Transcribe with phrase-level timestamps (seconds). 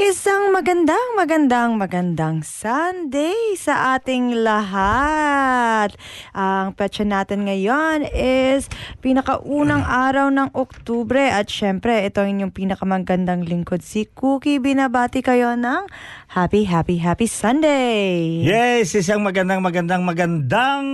[0.00, 5.92] Isang magandang, magandang, magandang Sunday sa ating lahat.
[6.32, 8.72] Ang petsa natin ngayon is
[9.04, 14.56] pinakaunang araw ng Oktubre at syempre ito ang inyong pinakamagandang lingkod si Cookie.
[14.56, 15.84] Binabati kayo ng
[16.32, 18.40] Happy, Happy, Happy Sunday!
[18.40, 20.84] Yes, isang magandang magandang magandang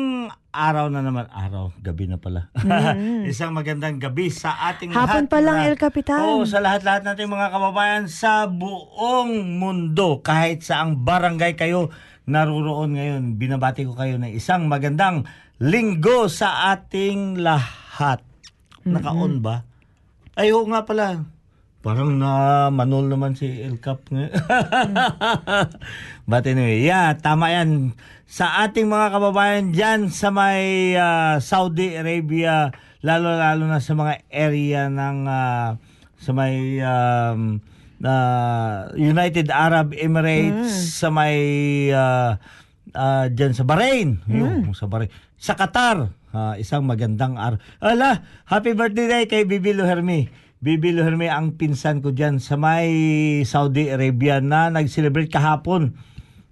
[0.57, 1.29] araw na naman.
[1.29, 2.49] Araw, gabi na pala.
[3.31, 4.97] isang magandang gabi sa ating.
[4.97, 5.31] Hapon lahat.
[5.31, 6.21] pa lang, na- El Capitan.
[6.25, 10.25] Oo, sa lahat-lahat nating mga kababayan sa buong mundo.
[10.25, 11.93] Kahit saang barangay kayo
[12.25, 13.23] naruroon ngayon.
[13.37, 15.29] Binabati ko kayo ng isang magandang
[15.61, 18.25] linggo sa ating lahat.
[18.89, 19.69] Naka-on ba?
[20.33, 21.36] Ay, oo nga pala.
[21.85, 24.11] Parang na manol naman si El Cap.
[26.31, 27.95] But anyway, yeah, tama yan.
[28.27, 32.75] Sa ating mga kababayan dyan sa may ah, Saudi Arabia,
[33.07, 35.79] lalo-lalo na sa mga area ng ah,
[36.19, 37.63] sa may um,
[38.03, 41.39] ah, United Arab Emirates, sa may
[41.95, 42.43] ah,
[42.99, 45.13] ah, dyan sa Bahrain, yung sa Bahrain.
[45.39, 47.63] Sa Qatar, ah, isang magandang araw.
[47.79, 50.27] Ala, happy birthday kay Bibi Luhermi.
[50.67, 52.91] Bibi Luhermi ang pinsan ko dyan sa may
[53.47, 55.95] Saudi Arabia na nag-celebrate kahapon.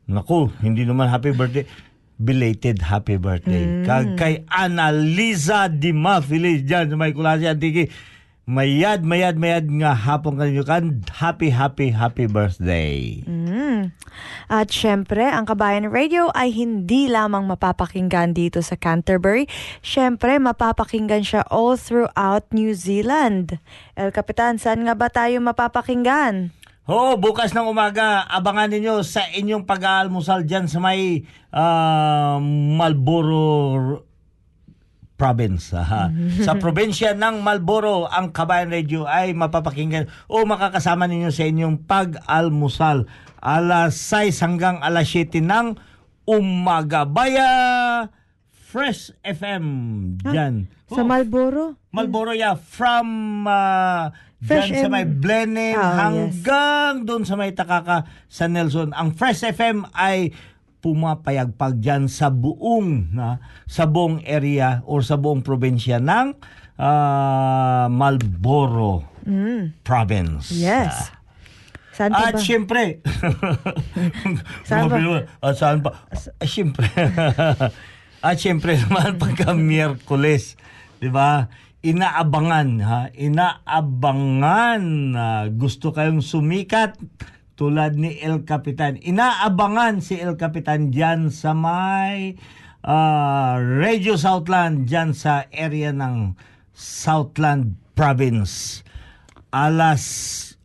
[0.07, 1.67] Naku, hindi naman happy birthday.
[2.15, 3.83] Belated happy birthday.
[3.83, 7.91] Kag kay Annalisa Dima Feliz dyan sa may Kulasi Antiki.
[8.45, 11.01] Mayad, mayad, mayad nga hapon kanyo kan.
[11.17, 13.25] Happy, happy, happy birthday.
[13.25, 13.97] Mm.
[14.53, 19.49] At syempre, ang Kabayan Radio ay hindi lamang mapapakinggan dito sa Canterbury.
[19.81, 23.57] Syempre, mapapakinggan siya all throughout New Zealand.
[23.97, 26.53] El Capitan, saan nga ba tayo mapapakinggan?
[26.85, 32.37] Oo, bukas ng umaga, abangan ninyo sa inyong pag-aalmusal dyan sa may ah,
[32.77, 34.05] Marlboro
[35.15, 35.71] province.
[35.73, 36.11] Aha.
[36.43, 43.07] sa probinsya ng Marlboro, ang Kabayan Radio ay mapapakinggan o makakasama ninyo sa inyong pag-almusal
[43.39, 45.67] alas 6 hanggang alas 7 ng
[46.25, 47.05] umaga.
[47.05, 47.49] Baya
[48.51, 49.65] Fresh FM
[50.19, 50.67] dyan.
[50.91, 51.79] Sa Oh, Marlboro?
[51.95, 52.59] Marlboro, yeah.
[52.59, 53.07] From
[53.47, 54.11] uh,
[54.43, 55.95] Fresh dyan sa M- may Blenheim yes.
[55.95, 58.91] hanggang doon sa may Takaka sa Nelson.
[58.91, 60.35] Ang Fresh FM ay
[60.85, 66.37] pumapayagpag dyan sa buong na sa buong area or sa buong probinsya ng
[66.77, 69.09] ah, Marlboro
[69.81, 70.53] province.
[70.53, 70.93] Yes.
[70.93, 71.25] Ah.
[71.95, 72.43] Saan At ba?
[72.43, 72.99] syempre,
[74.69, 74.99] Saan ba?
[75.39, 75.95] At saan pa?
[76.11, 76.91] Ah, syempre.
[78.19, 80.59] At syempre naman pagka Miyerkules,
[80.99, 81.47] di ba?
[81.87, 83.01] Inaabangan, ha?
[83.15, 84.83] Inaabangan
[85.15, 86.99] na gusto kayong sumikat
[87.55, 88.99] tulad ni El Capitan.
[88.99, 92.35] Inaabangan si El Capitan diyan sa may
[92.83, 96.35] ah, Radio Southland, diyan sa area ng
[96.75, 98.83] Southland Province.
[99.55, 100.03] Alas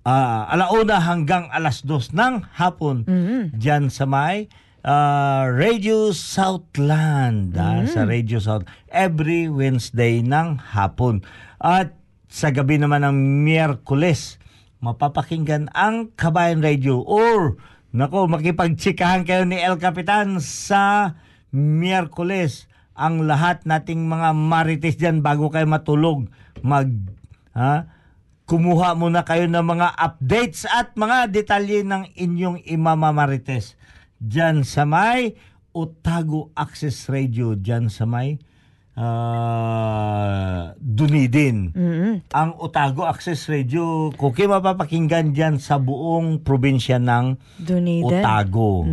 [0.02, 3.06] ah, alauna hanggang alas dos ng hapon
[3.54, 4.50] diyan sa may
[4.82, 11.22] ah, Radio Southland ah, sa Radio South every Wednesday ng hapon.
[11.62, 11.94] At
[12.30, 14.39] sa gabi naman ng Miyerkules
[14.80, 17.60] mapapakinggan ang Kabayan Radio or
[17.92, 21.16] nako makipagtsikahan kayo ni El Capitan sa
[21.52, 22.72] Miyerkules.
[23.00, 26.28] Ang lahat nating mga marites diyan bago kayo matulog
[26.60, 26.92] mag
[27.56, 27.88] ha?
[28.50, 33.78] Kumuha muna kayo ng mga updates at mga detalye ng inyong imamamarites.
[34.18, 35.38] Dyan sa may
[35.70, 38.42] Otago Access Radio dyan sa may
[39.00, 41.72] ah, Dunedin.
[42.30, 48.04] Ang Otago Access Radio, kuki mapapakinggan dyan sa buong probinsya ng Dunedin.
[48.20, 48.84] Otago.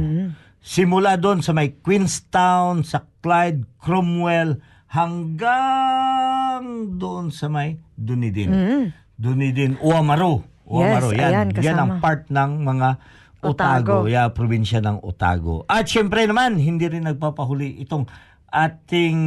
[0.63, 4.59] Simula doon sa may Queenstown, sa Clyde, Cromwell,
[4.91, 6.65] hanggang
[6.97, 8.51] doon sa may Dunedin.
[9.15, 10.43] Dunedin, Uamaro.
[10.67, 11.31] Uamaro, Yes, yan.
[11.31, 12.89] ayan, yan ang part ng mga
[13.39, 14.11] Otago, Otago.
[14.11, 15.63] yeah, probinsya ng Otago.
[15.71, 18.11] At syempre naman, hindi rin nagpapahuli itong
[18.51, 19.19] ating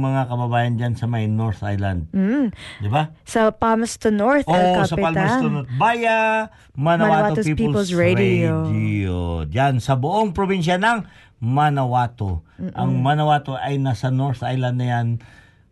[0.00, 2.08] mga kababayan dyan sa may North Island.
[2.14, 2.54] Mm.
[2.80, 3.10] Di ba?
[3.26, 4.88] Sa Palmerston North, El Oo, Capitan.
[4.88, 6.18] sa Palmerston at Baya,
[6.78, 8.70] Manawato Manawato's People's, People's Radio.
[8.70, 9.18] Radio.
[9.44, 11.04] Diyan sa buong probinsya ng
[11.40, 12.44] Manawato.
[12.60, 15.06] Ang Manawato ay nasa North Island na yan.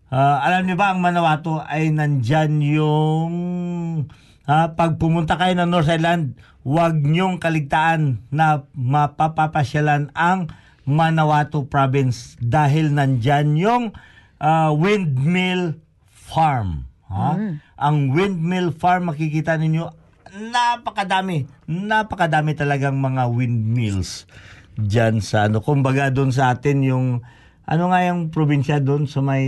[0.08, 3.32] Ah, alam niyo ba ang Manawato ay nandyan yung
[4.48, 10.48] ah, pag pumunta kayo ng North Island, huwag niyong kaligtaan na mapapapasyalan ang
[10.88, 13.84] Manawato province dahil nandyan yung
[14.40, 15.76] ah, windmill
[16.08, 16.88] farm.
[17.12, 17.36] Ha?
[17.76, 24.28] Ang windmill farm makikita ninyo napakadami, napakadami talagang mga windmills
[24.78, 27.06] diyan sa ano kumbaga doon sa atin yung
[27.68, 29.44] ano nga yung probinsya doon sa may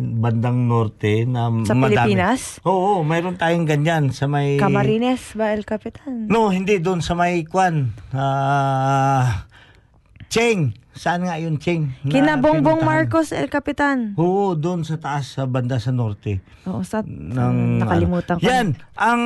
[0.00, 2.16] bandang norte na Sa madami.
[2.16, 2.62] Pilipinas?
[2.64, 6.32] Oo, mayroon tayong ganyan sa may Camarines ba, El Capitan?
[6.32, 7.92] No, hindi doon sa may kwan.
[8.16, 9.44] Ah,
[10.36, 10.76] Cheng.
[10.96, 11.92] Saan nga yun, Cheng?
[12.04, 12.88] Na Kina Bongbong pinuntahan?
[13.04, 14.16] Marcos, El Capitan.
[14.16, 16.40] Oo, doon sa taas, sa banda sa norte.
[16.64, 18.40] Oo, sa, Ng, nakalimutan ano.
[18.40, 18.48] ko.
[18.48, 18.66] Yan,
[18.96, 19.22] ang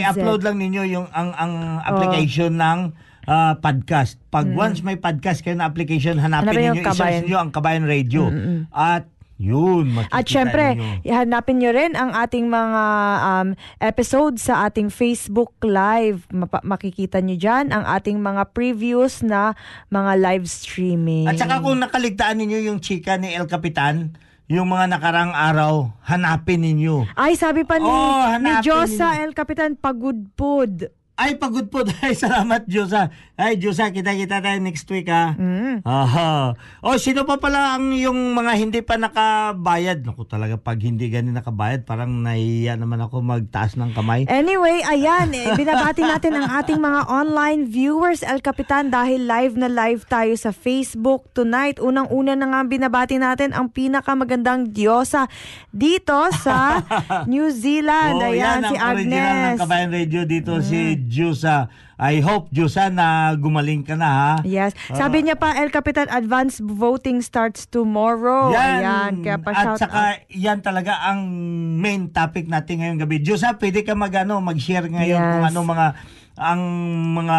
[0.00, 1.52] i-upload lang ninyo yung ang ang
[1.84, 2.96] application ng
[3.28, 4.16] ah, podcast.
[4.32, 8.32] Pag once may podcast kayo na application, hanapin Hanapin ninyo, i-search niyo ang Kabayan Radio.
[8.72, 9.04] At
[9.40, 11.08] yun, makikita At syempre, ninyo.
[11.08, 12.82] hanapin nyo rin ang ating mga
[13.24, 13.48] um,
[13.80, 16.28] episodes sa ating Facebook Live.
[16.28, 19.56] Mapa- makikita nyo dyan ang ating mga previews na
[19.88, 21.24] mga live streaming.
[21.24, 24.12] At saka kung nakaligtaan ninyo yung chika ni El Capitan,
[24.44, 27.08] yung mga nakarang araw, hanapin ninyo.
[27.16, 29.24] Ay, sabi pa ni, Oh, ni Josa ninyo.
[29.24, 30.99] El Capitan, pagudpod.
[31.20, 31.84] Ay, pagod po.
[32.00, 33.12] Ay, salamat, Diyosa.
[33.36, 35.36] Ay, Diyosa, kita-kita tayo next week, ha?
[35.36, 35.84] Mm.
[35.84, 36.56] Aha.
[36.80, 40.00] O, sino pa pala ang yung mga hindi pa nakabayad?
[40.00, 44.24] Naku, talaga, pag hindi ganun nakabayad, parang nahiya naman ako magtaas ng kamay.
[44.32, 49.68] Anyway, ayan, eh, binabati natin ang ating mga online viewers, El Capitan, dahil live na
[49.68, 51.76] live tayo sa Facebook tonight.
[51.84, 55.28] Unang-una na nga binabati natin ang pinakamagandang diyosa
[55.68, 56.80] dito sa
[57.32, 58.16] New Zealand.
[58.16, 59.52] Oh, ayan, yan si ang original ng Agnes.
[59.52, 59.60] Mm.
[59.60, 61.66] Kabayan Radio dito, si Diyosa.
[61.98, 64.32] I hope, Diyosa, na gumaling ka na, ha?
[64.46, 64.72] Yes.
[64.94, 68.54] Sabi niya pa, El Capitan, advance voting starts tomorrow.
[68.54, 71.26] Ayan, kaya pa At saka, yan talaga ang
[71.76, 73.18] main topic natin ngayong gabi.
[73.18, 75.28] Diyos ha, pwede ka mag, ano, mag-share ngayon Yes.
[75.34, 75.86] kung ano mga
[76.40, 76.62] ang
[77.12, 77.38] mga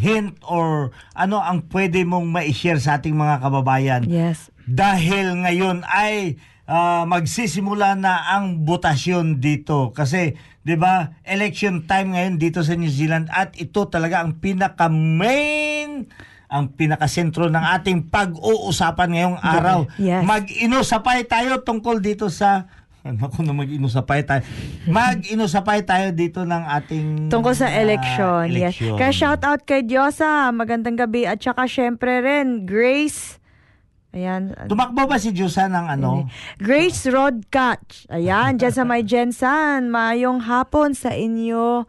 [0.00, 4.08] hint or ano ang pwede mong ma-share sa ating mga kababayan.
[4.08, 4.48] Yes.
[4.64, 6.40] Dahil ngayon ay
[6.70, 12.92] ah, magsisimula na ang botasyon dito kasi 'di ba election time ngayon dito sa New
[12.92, 16.06] Zealand at ito talaga ang pinaka main
[16.50, 19.86] ang pinakasentro ng ating pag-uusapan ngayong araw.
[20.02, 20.26] Yes.
[20.26, 22.66] Mag-inusapay tayo tungkol dito sa
[23.06, 24.42] ano ko na mag-inusapay tayo.
[24.84, 28.44] Mag-inusapay tayo dito ng ating Tungkol sa ah, election.
[28.50, 28.76] Yes.
[28.76, 28.94] election.
[28.98, 30.52] Kaya shout out kay Diyosa.
[30.52, 31.24] Magandang gabi.
[31.24, 33.39] At saka syempre rin, Grace.
[34.10, 34.50] Ayan.
[34.66, 36.26] Tumakbo ba si Diyosa ng ano?
[36.58, 38.10] Grace Rodcatch.
[38.10, 39.86] Ayan, dyan sa may Jensan.
[39.86, 41.86] Mayong hapon sa inyo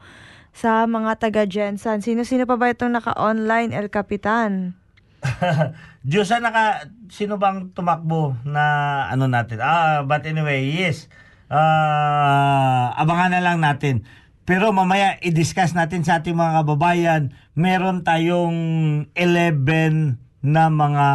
[0.54, 2.06] sa mga taga Jensan.
[2.06, 4.78] Sino-sino pa ba itong naka-online, El Capitan?
[6.02, 6.66] Na naka,
[7.10, 9.62] sino bang tumakbo na ano natin?
[9.62, 11.10] Ah, but anyway, yes.
[11.50, 14.06] Ah, abangan na lang natin.
[14.46, 17.22] Pero mamaya i-discuss natin sa ating mga kababayan,
[17.54, 18.58] meron tayong
[19.14, 21.08] 11 na mga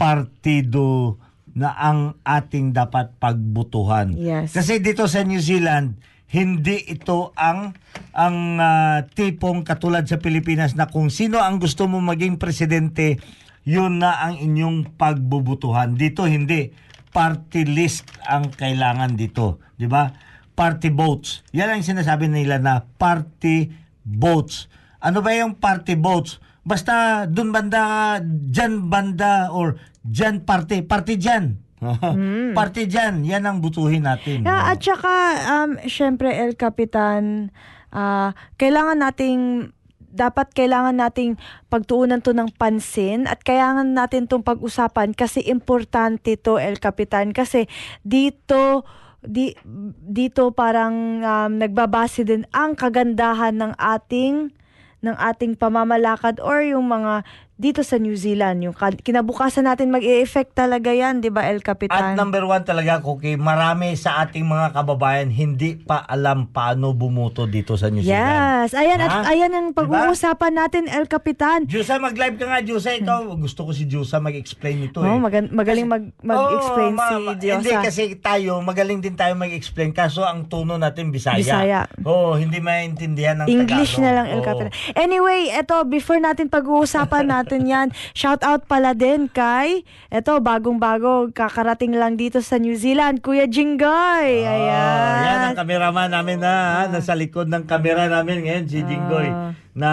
[0.00, 1.20] partido
[1.52, 4.16] na ang ating dapat pagbutuhan.
[4.16, 4.56] Yes.
[4.56, 6.00] Kasi dito sa New Zealand,
[6.32, 7.76] hindi ito ang
[8.16, 13.20] ang ah, tipong katulad sa Pilipinas na kung sino ang gusto mo maging presidente,
[13.66, 15.98] yun na ang inyong pagbubutuhan.
[15.98, 16.72] Dito hindi
[17.10, 20.14] party list ang kailangan dito, 'di ba?
[20.54, 21.42] Party votes.
[21.52, 23.74] Yan ang sinasabi nila na party
[24.06, 24.70] votes.
[25.02, 26.38] Ano ba yung party votes?
[26.60, 31.60] Basta dun banda, dyan banda or Dyan parte, parte dyan.
[32.58, 34.44] parte dyan, yan ang butuhin natin.
[34.44, 35.14] Yeah, at saka,
[35.48, 37.48] um, syempre, El Capitan,
[37.92, 39.72] ah, kailangan nating
[40.10, 41.38] dapat kailangan nating
[41.70, 47.70] pagtuunan to ng pansin at kailangan natin tong pag-usapan kasi importante to El Capitan kasi
[48.02, 48.82] dito
[49.22, 49.54] di,
[50.02, 54.50] dito parang um, nagbabase din ang kagandahan ng ating
[55.00, 57.24] ng ating pamamalakad or yung mga
[57.60, 61.66] dito sa New Zealand yung ka- kinabukasan natin mag-e-effect talaga yan 'di ba El At
[61.66, 67.44] Capitan number one talaga, Cookie, marami sa ating mga kababayan hindi pa alam paano bumuto
[67.44, 68.16] dito sa New Zealand.
[68.64, 69.20] Yes, ayan at Ha?
[69.28, 69.84] ayan ang Diba?
[69.84, 71.66] pag-uusapan natin El Capitan.
[71.66, 72.90] Jusa, mag-live ka nga, Jusa.
[72.92, 75.10] Ikaw, gusto ko si Jusa mag-explain ito eh.
[75.10, 77.60] Oh, magan- magaling mag mag-explain ma- si Diyosa.
[77.60, 79.92] Hindi, kasi tayo, magaling din tayo mag-explain.
[79.92, 81.36] Kaso ang tono natin, Bisaya.
[81.36, 81.80] Bisaya.
[82.00, 84.04] Oo, hindi maintindihan ng English Tagalog.
[84.06, 84.40] na lang El.
[84.40, 84.70] Capitan.
[84.94, 91.90] Anyway, eto before natin pag-uusapan natin 'yan, shout out pala din kay eto bagong-bago kakarating
[91.92, 94.28] lang dito sa New Zealand, Kuya Jinggoy.
[94.40, 95.18] Oh, Ayan.
[95.20, 99.50] yan ang kameraman namin na ha, nasa likod ng kamera namin ngayon si Jinggoy Ah.
[99.72, 99.90] na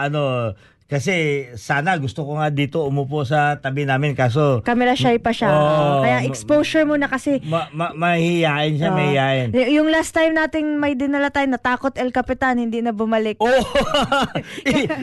[0.00, 0.52] ano
[0.88, 5.52] kasi sana gusto ko nga dito umupo sa tabi namin kaso Camera shy pa siya.
[5.52, 6.00] Oo.
[6.00, 8.96] Kaya exposure muna kasi ma- ma- mahihiyain siya, Oo.
[8.96, 9.48] mahihiyain.
[9.52, 13.36] Y- yung last time nating may dinala tayo, natakot El Capitan, hindi na bumalik.
[13.36, 13.52] Oh!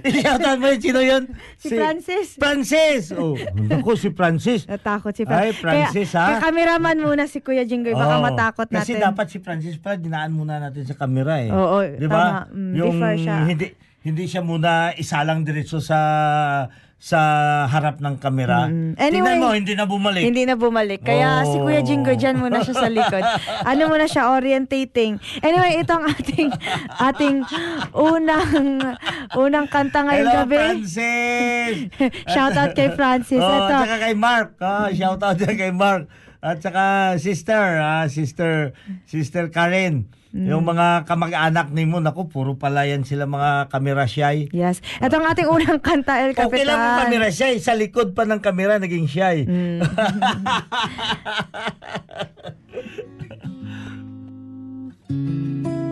[0.10, 1.30] Iyatan mo sino yun?
[1.56, 2.34] Si Francis.
[2.34, 3.14] Francis!
[3.14, 4.66] Oh, naku, si Francis.
[4.66, 5.62] Natakot si Ay, Francis.
[5.62, 6.26] Francis, kaya, ha?
[6.32, 8.26] Kaya cameraman muna si Kuya Jinggoy, baka Oo.
[8.26, 8.82] matakot natin.
[8.82, 11.54] Kasi dapat si Francis pala, dinaan muna natin sa camera eh.
[11.54, 12.50] Oo, Di ba?
[12.50, 13.46] Mm, Yung siya.
[13.46, 16.00] hindi hindi siya muna isalang diretso sa
[16.96, 17.20] sa
[17.68, 18.66] harap ng kamera.
[18.66, 18.96] Mm.
[18.96, 20.24] Tingnan Anyway, mo, hindi na bumalik.
[20.24, 21.02] Hindi na bumalik.
[21.04, 21.46] Kaya Oh.
[21.46, 23.22] si Kuya Jinggoy dyan muna siya sa likod.
[23.70, 25.20] Ano muna siya, orientating.
[25.44, 26.50] Anyway, ito ang ating,
[26.98, 27.36] ating
[27.94, 28.80] unang,
[29.36, 30.58] unang kanta ngayong Hello, gabi.
[30.58, 31.76] Francis!
[32.34, 33.38] Shout out kay Francis.
[33.38, 33.70] Oh, Ito.
[33.70, 34.50] at saka kay Mark.
[34.58, 36.08] Oh, shout out kay Mark.
[36.44, 38.74] At saka sister, ah, sister,
[39.06, 40.08] sister Karen.
[40.36, 40.52] Mm.
[40.52, 44.52] Yung mga kamag-anak ni mo, naku, puro pala yan sila mga kamera shy.
[44.52, 44.84] Yes.
[45.00, 47.08] Ito ang ating unang kanta, El Okay lang yung Capitan.
[47.08, 47.56] kamera shy.
[47.64, 49.48] Sa likod pa ng kamera, naging shy.
[49.48, 49.80] Mm.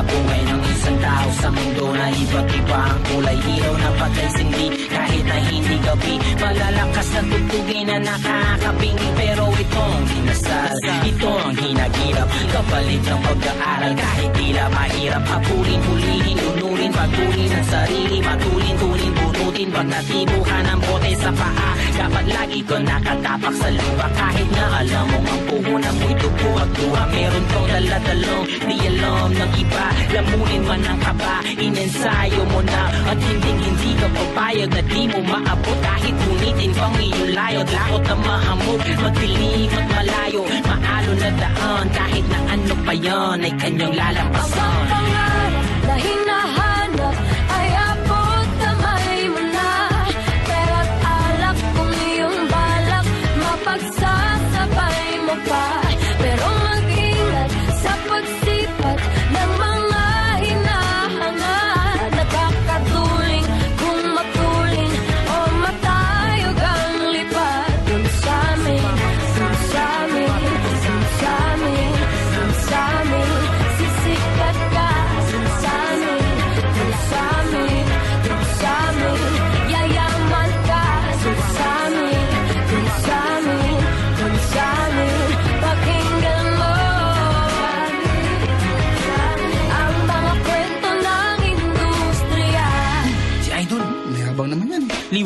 [0.00, 3.36] sa buhay ng isang tao sa mundo na iba't iba ang kulay.
[3.36, 6.14] Ilaw na patay sindi kahit na hindi gabi.
[6.40, 13.92] Malalakas na tugtugin na nakakabingi pero ito ang dinasal ito ang hinagirap kapalit ng pag-aaral.
[13.92, 18.18] Kahit tila mahirap habulin hulihin lunurin patuloy ang sarili.
[18.24, 21.70] Matulin tulin bunutin pag natibukan ng bote sa paa.
[22.00, 26.70] Dapat lagi ko nakatapak sa lupa kahit na alam mo ang puhunan mo'y dugo at
[26.80, 29.86] luha meron kang daladalong di alam ng iba.
[30.16, 32.82] Lamunin man ang kaba inensayo mo na.
[33.12, 38.02] At hindi hindi ka papayag na di mo maabot kahit unitin pang iyong layo lakot
[38.06, 41.86] na mahamog magdilim at malayo maalo na daan.
[41.90, 46.19] Kahit na ano pa yon ay kanyang Ang lalampasan pangarap na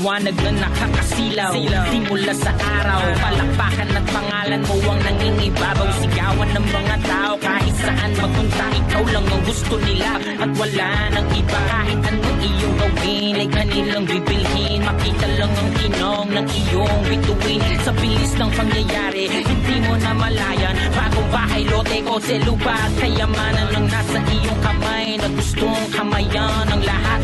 [0.04, 1.52] liwanag na nakakasilaw.
[1.88, 5.88] Di mula sa araw Palakpakan at pangalan mo ang nangingibabaw.
[5.96, 11.28] Sigawan ng mga tao kahit saan magpunta Ikaw lang ang gusto nila At wala nang
[11.32, 11.60] iba.
[11.72, 14.84] Kahit anong iyong gawin Ay kanilang bibilhin.
[14.84, 17.60] Makita lang ang kinong ng iyong bituin.
[17.80, 20.76] Sa bilis ng pangyayari Hindi mo na malayan.
[20.92, 22.76] Bagong bahay, lote, kotse, lupa?
[22.76, 27.20] At kayamanan lang nasa iyong kamay Na gustong kamayan ang lahat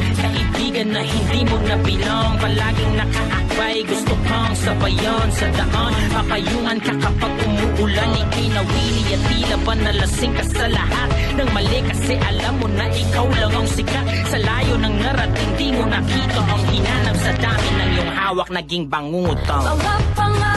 [0.71, 5.93] Kaibigan na hindi mo nabilang Palaging nakaakbay Gusto kang sabayan sa daan.
[6.15, 11.09] Papayungan ka kapag umuulan Ika'y nawili at tila ba nalasing ka sa lahat?
[11.43, 14.07] Ng mali kasi alam mo na ikaw lang ang sikat.
[14.31, 18.87] Sa layo ng narating di mo nakita Ang hinanap sa dami ng iyong hawak Naging
[18.87, 19.65] bangutang.
[19.75, 20.50] Mga pangarap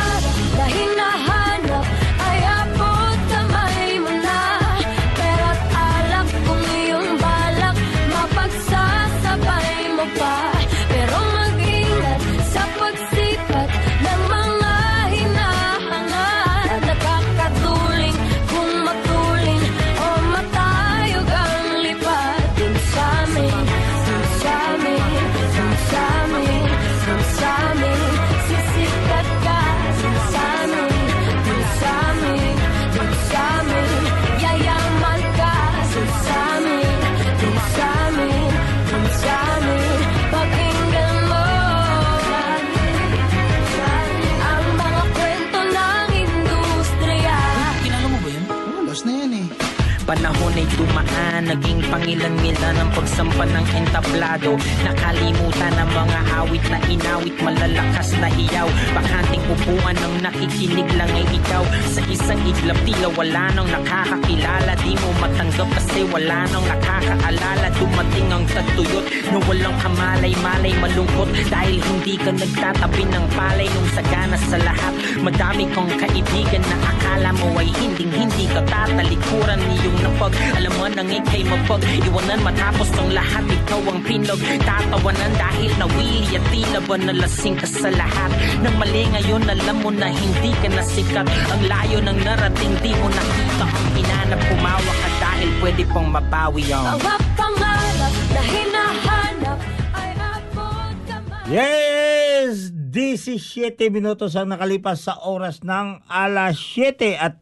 [51.93, 54.57] dumaan, naging pangilan nila ng pagsampa ng entablado.
[54.83, 58.67] Nakalimutan ang mga awit na inawit, malalakas na iyaw.
[58.93, 61.63] Bakanting upuan ng nakikinig lang ay ikaw.
[61.93, 64.73] Sa isang iglap tila wala nang nakakakilala.
[64.81, 67.67] Di mo matanggap kasi wala nang nakakaalala.
[67.77, 71.29] Dumating ang tagtuyot na walang kamalay-malay malungkot.
[71.49, 74.93] Dahil hindi ka nagtatabi ng palay nung sagana sa lahat.
[75.21, 79.60] Madami kong kaibigan na akala mo ay hinding-hindi ka tatalikuran.
[79.63, 83.43] Niyong napag Alam mo nang ikay mapag Iwanan matapos ng lahat.
[83.43, 88.32] Ikaw ang pinlog Tatawanan dahil nawili At tila ba nalasing ka sa lahat?
[88.63, 93.08] Nang mali ngayon alam mo na hindi ka nasikat Ang layo ng narating di mo
[93.12, 94.39] nakita Ang hinanap.
[94.48, 99.58] Kumawa ka dahil pwede pang mabawi ang Mga pangarap na hinahanap
[99.93, 102.74] ay abot kamay Yes!
[102.93, 107.41] 17 minutos ang nakalipas sa oras ng alas 7 at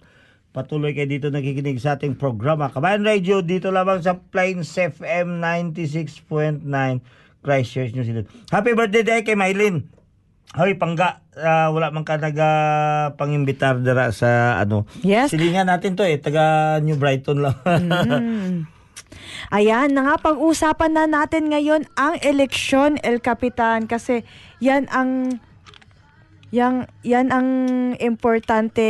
[0.52, 2.68] patuloy kayo dito nakikinig sa ating programa.
[2.68, 6.68] Kabayan Radio dito lamang sa Plains FM 96.9
[7.42, 8.28] Christchurch, New Zealand.
[8.52, 9.88] Happy birthday day kay Mylene.
[10.52, 12.52] Hoy, pangga, ah, wala man ka naga
[13.16, 14.84] pangimbitar dara sa ano.
[15.00, 15.32] Yes.
[15.32, 17.56] Silingan natin to eh, taga New Brighton lang.
[19.56, 24.28] Ayan, na nga pag-usapan na natin ngayon ang eleksyon, El Capitan, kasi
[24.60, 25.40] yan ang
[26.52, 27.48] yan, yan ang
[28.04, 28.84] importante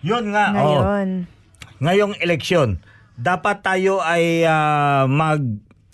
[0.00, 0.54] Yun nga, oh.
[0.56, 1.08] ngayon.
[1.80, 2.80] ngayong eleksyon,
[3.16, 5.40] dapat tayo ay ah, mag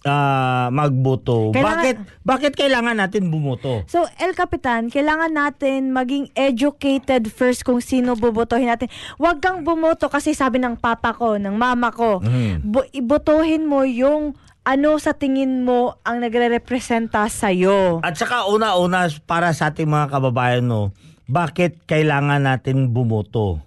[0.02, 1.50] ah, magboto.
[1.50, 3.82] Kailangan- bakit bakit kailangan natin bumoto?
[3.86, 8.86] So, El Capitan, kailangan natin maging educated first kung sino bubotohin natin.
[9.18, 12.62] Huwag kang bumoto kasi sabi ng papa ko, ng mama ko, Mhm.
[12.62, 18.02] bu- ibotohin mo yung ano sa tingin mo ang nagre-representa sa'yo.
[18.02, 20.90] At saka una-una para sa ating mga kababayan no,
[21.26, 23.62] bakit kailangan natin bumoto?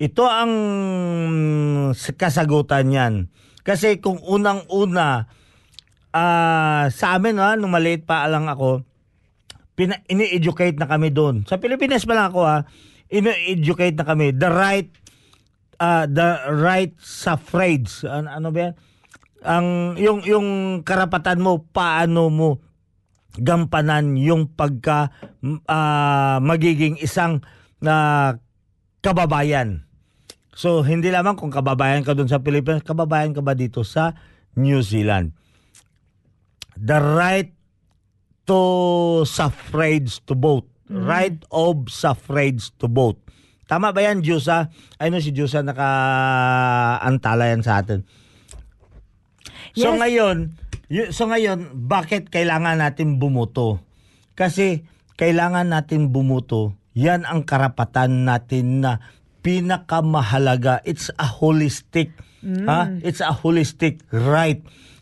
[0.00, 0.52] Ito ang
[2.16, 3.14] kasagutan niyan.
[3.60, 5.28] Kasi kung unang-una
[6.16, 8.80] ah, sa amin ha, nung maliit pa lang ako,
[9.76, 11.44] pina- ini-educate na kami doon.
[11.44, 12.64] Sa Pilipinas pa lang ako ha,
[13.12, 14.32] ini-educate na kami.
[14.32, 14.88] The right
[15.76, 18.00] uh, the right suffrage.
[18.08, 18.74] Ano, ano ba yan?
[19.40, 19.66] Ang
[20.00, 20.48] yung yung
[20.80, 22.50] karapatan mo paano mo
[23.36, 25.12] gampanan yung pagka
[25.68, 27.44] ah, magiging isang
[27.84, 28.36] na
[29.04, 29.89] kababayan.
[30.50, 34.14] So hindi lamang kung kababayan ka doon sa Pilipinas, kababayan ka ba dito sa
[34.58, 35.32] New Zealand?
[36.74, 37.50] The right
[38.44, 38.60] to
[39.22, 40.66] suffrage to vote.
[40.90, 43.22] Right of suffrage to vote.
[43.70, 44.74] Tama ba yan, Jusa?
[44.98, 48.02] Ay no, si Jusa naka-antala yan sa atin.
[49.78, 49.98] So Yes.
[50.02, 50.36] ngayon,
[50.90, 53.78] y- so ngayon, bakit kailangan natin bumoto?
[54.34, 54.82] Kasi
[55.14, 56.74] kailangan natin bumoto.
[56.98, 58.98] Yan ang karapatan natin na
[59.40, 60.80] pinakamahalaga.
[60.84, 62.12] It's a holistic,
[62.64, 62.88] ha?
[63.00, 64.60] It's a holistic right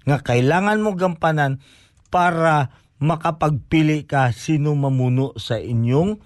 [0.09, 1.61] nga kailangan mo gampanan
[2.09, 6.19] para makapagpili ka sino mamuno sa inyong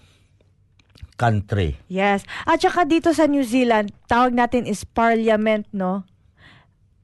[1.18, 1.77] country.
[1.87, 2.25] Yes.
[2.48, 6.03] At saka dito sa New Zealand, tawag natin is parliament, no?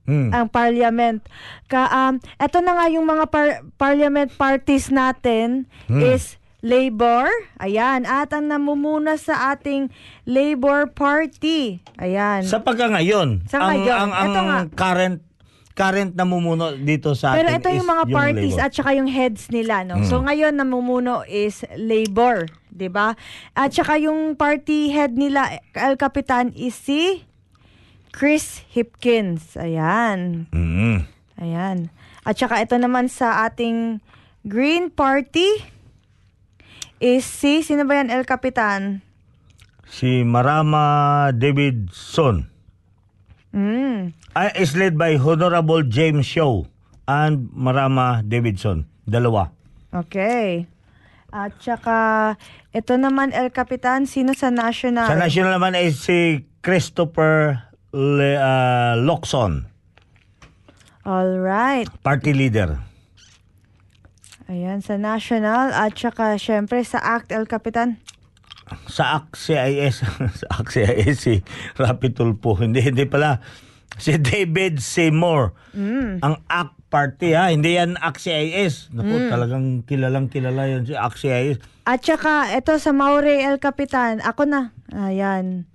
[0.08, 0.32] Hmm.
[0.32, 1.20] Ang parliament.
[1.68, 6.00] Ka, um, eto na nga yung mga par- parliament parties natin Hmm.
[6.00, 7.32] is Labor.
[7.56, 8.04] Ayan.
[8.04, 9.88] At ang namumuna sa ating
[10.28, 11.80] Labor Party.
[11.96, 12.44] Ayan.
[12.44, 14.60] Sa pagka ngayon, Sa ang, ngayon, ang, ang nga.
[14.76, 15.24] current
[15.78, 18.66] current namumuno dito sa Pero atin ito yung mga parties labor.
[18.66, 20.02] at saka yung heads nila, no?
[20.02, 20.10] Mm.
[20.10, 23.14] So ngayon namumuno is Labor, 'di ba?
[23.54, 27.22] At saka yung party head nila, El Capitan is si
[28.10, 29.54] Chris Hipkins.
[29.54, 30.50] Ayan.
[30.50, 31.06] Mm.
[31.38, 31.94] Ayan.
[32.26, 34.02] At saka ito naman sa ating
[34.42, 35.77] Green Party
[36.98, 39.02] is si, sino ba yan, El Capitan?
[39.88, 42.50] Si Marama Davidson
[43.48, 44.12] Mm.
[44.36, 46.68] ah, is led by Honorable James Shaw
[47.08, 48.84] and Marama Davidson.
[49.08, 49.48] Dalawa.
[49.88, 50.68] Okay.
[51.32, 52.36] At saka,
[52.70, 55.08] ito naman El Capitan, sino sa national?
[55.08, 57.56] Sa national naman ay si Christopher
[57.96, 59.64] Le, ah, Locson,
[61.08, 61.88] All right.
[62.04, 62.76] party leader.
[64.48, 65.76] Ayan, sa national.
[65.76, 68.00] At saka, syempre, sa ACT El Capitan.
[68.88, 70.00] Sa ACT-CIS,
[70.40, 71.34] sa ACT-CIS si
[71.76, 72.56] Rapi Tulpo.
[72.56, 73.44] Hindi, hindi pala.
[74.00, 75.52] Si David Seymour.
[76.24, 77.52] Ang ACT party ha.
[77.52, 78.96] Hindi yan ACT-CIS.
[78.96, 81.60] Naku, talagang kilalang kilala yan si ACT-CIS.
[81.84, 84.24] At saka, ito sa Maure El Capitan.
[84.24, 84.72] Ako na.
[84.92, 85.68] Ayan.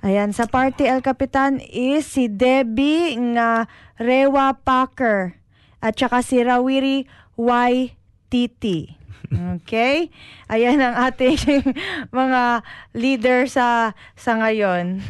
[0.00, 3.68] Ayan, sa party El Capitan is si Debbie nga
[4.00, 5.36] Rewa Packer.
[5.84, 7.04] At saka si Rawiri
[7.36, 7.92] Y.
[8.36, 8.92] Titi.
[9.32, 10.12] Okay?
[10.52, 11.40] Ayan ang ating
[12.12, 12.60] mga
[12.92, 15.00] leader sa sa ngayon.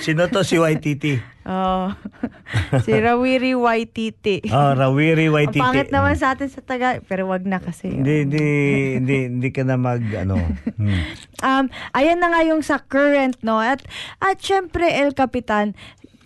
[0.00, 1.20] Sino to si YTT?
[1.44, 1.92] Oh.
[2.86, 3.80] si Rawiri Y.
[3.92, 4.48] Titi.
[4.48, 5.60] Oh, Rawiri Ang YTT.
[5.60, 7.92] pangit naman sa atin sa taga, pero wag na kasi.
[7.92, 8.46] Hindi, hindi,
[8.96, 10.40] hindi, hindi ka na mag, ano.
[10.80, 11.02] hmm.
[11.44, 13.60] Um, ayan na nga yung sa current, no?
[13.60, 13.84] At,
[14.24, 15.74] at syempre, El Capitan,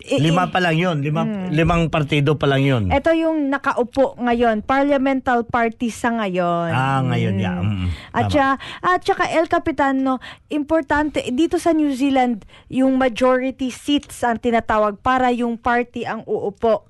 [0.09, 0.97] i- Lima pa lang yun.
[0.99, 1.49] Lima, Hmm.
[1.49, 2.83] Limang partido pa lang yun.
[2.87, 6.69] ito yung nakaupo ngayon, parliamental party sa ngayon.
[6.69, 7.41] Ah, ngayon, Mm.
[7.41, 7.57] yeah.
[7.57, 8.31] Mm, At, tama.
[8.31, 8.47] sya,
[8.81, 10.17] at saka El Capitan, no,
[10.47, 16.87] importante, dito sa New Zealand, yung majority seats ang tinatawag para yung party ang uupo.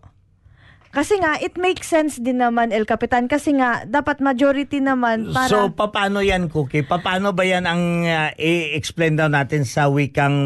[0.89, 5.47] Kasi nga, it makes sense din naman, El Capitan, kasi nga, dapat majority naman para...
[5.47, 6.82] So, paano yan, Cookie?
[6.82, 10.38] Paano ba yan ang uh, i-explain daw natin sa wikang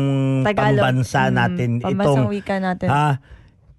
[0.44, 0.82] Tagalog.
[0.82, 1.70] pambansa Mm, natin?
[1.80, 2.88] pambansang itong, wika natin.
[2.88, 3.16] Ah,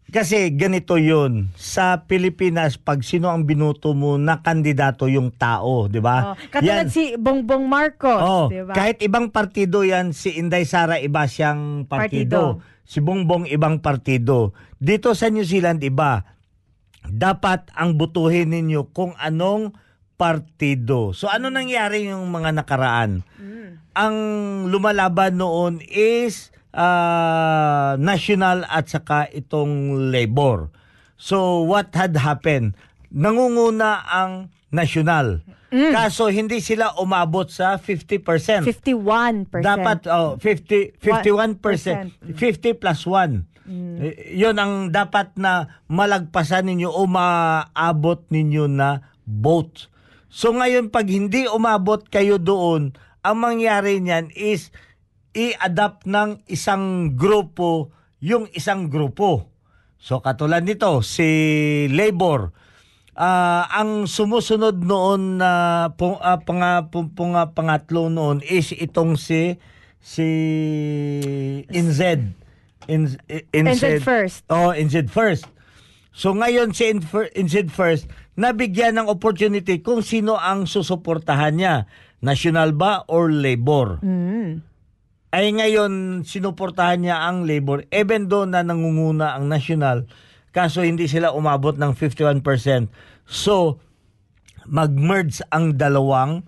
[0.08, 1.48] kasi ganito yun.
[1.54, 6.32] Sa Pilipinas, pag sino ang binuto mo na kandidato yung tao, di ba?
[6.32, 8.72] Oh, katulad si Bongbong Marcos, Oh, di ba?
[8.72, 12.60] kahit ibang partido yan, si Inday Sara iba siyang partido.
[12.60, 12.70] Partido.
[12.84, 14.52] Si Bongbong ibang partido.
[14.76, 16.28] Dito sa New Zealand iba.
[17.08, 19.74] Dapat ang butuhin ninyo kung anong
[20.16, 21.10] partido.
[21.16, 23.26] So ano nangyari yung mga nakaraan?
[23.92, 24.16] Ang
[24.70, 30.70] lumalaban noon is ah, national at saka itong labor.
[31.18, 32.78] So what had happened?
[33.12, 35.44] Nangunguna ang national.
[35.72, 38.68] Kaso hindi sila umabot sa 50%.
[38.68, 39.64] 51%.
[39.64, 43.51] Dapat oh 50 51%, 50 plus 1.
[43.68, 49.86] Eh, 'Yun ang dapat na malagpasan ninyo o maabot ninyo na vote.
[50.32, 54.74] So ngayon pag hindi umabot kayo doon, ang mangyari niyan is
[55.32, 59.50] i-adapt ng isang grupo yung isang grupo.
[60.02, 61.26] So katulad nito si
[61.92, 62.62] Labor
[63.12, 69.60] Ah, ang sumusunod noon na pung, ah, panga, pung, punga- pangatlo noon is itong si
[70.00, 70.24] si
[71.68, 72.32] NZ.
[72.90, 73.14] In,
[73.52, 74.42] NZ first.
[74.50, 75.46] Oh, NZ first.
[76.12, 78.04] So ngayon si NZ first
[78.36, 81.74] nabigyan ng opportunity kung sino ang susuportahan niya.
[82.22, 83.98] National ba or labor?
[84.04, 84.62] Mm.
[85.32, 90.04] ay ngayon sinuportahan niya ang labor even though na nangunguna ang national
[90.52, 92.44] kaso hindi sila umabot ng 51%.
[93.24, 93.80] So
[94.68, 96.44] mag-merge ang dalawang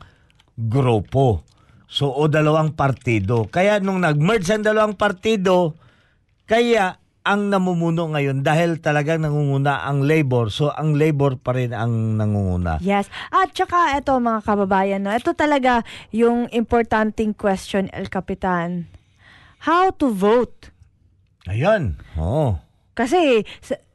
[0.54, 1.42] grupo.
[1.88, 3.48] So o dalawang partido.
[3.48, 5.80] Kaya nung nag-merge ang dalawang partido,
[6.44, 10.52] kaya ang namumuno ngayon dahil talagang nangunguna ang labor.
[10.52, 12.85] So ang labor pa rin ang nangunguna.
[12.85, 13.09] Yes.
[13.33, 15.80] At saka ito mga kababayan, no, ito talaga
[16.12, 18.92] yung importanting question, El Capitan.
[19.64, 20.68] How to vote?
[21.48, 21.96] Ayun.
[22.20, 22.61] Oh.
[22.92, 23.48] Kasi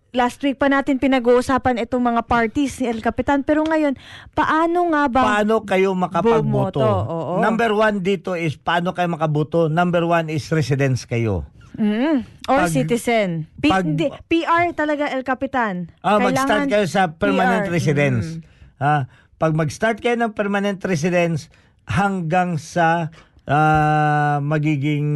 [0.09, 3.45] last week pa natin pinag-uusapan itong mga parties ni El Capitan.
[3.45, 3.93] Pero ngayon,
[4.33, 5.21] paano nga ba?
[5.37, 6.81] paano kayo makapagboto?
[6.81, 7.33] Oo.
[7.45, 9.69] Number one dito is paano kayo makaboto.
[9.69, 11.45] Number one is residence kayo.
[11.75, 13.45] Mm, or Pag- citizen.
[13.57, 15.93] P- pag- hindi, PR talaga, El Capitan.
[15.99, 17.73] Mag-start Kailangan kayo sa permanent PR.
[17.73, 18.25] residence.
[18.37, 18.41] Mm.
[18.79, 19.03] Ah,
[19.35, 21.47] pag mag-start kayo ng permanent residence
[21.85, 23.13] hanggang sa
[23.45, 25.07] ah, magiging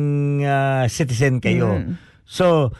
[0.44, 1.80] ah, citizen kayo.
[1.80, 1.96] Mm.
[2.24, 2.72] So,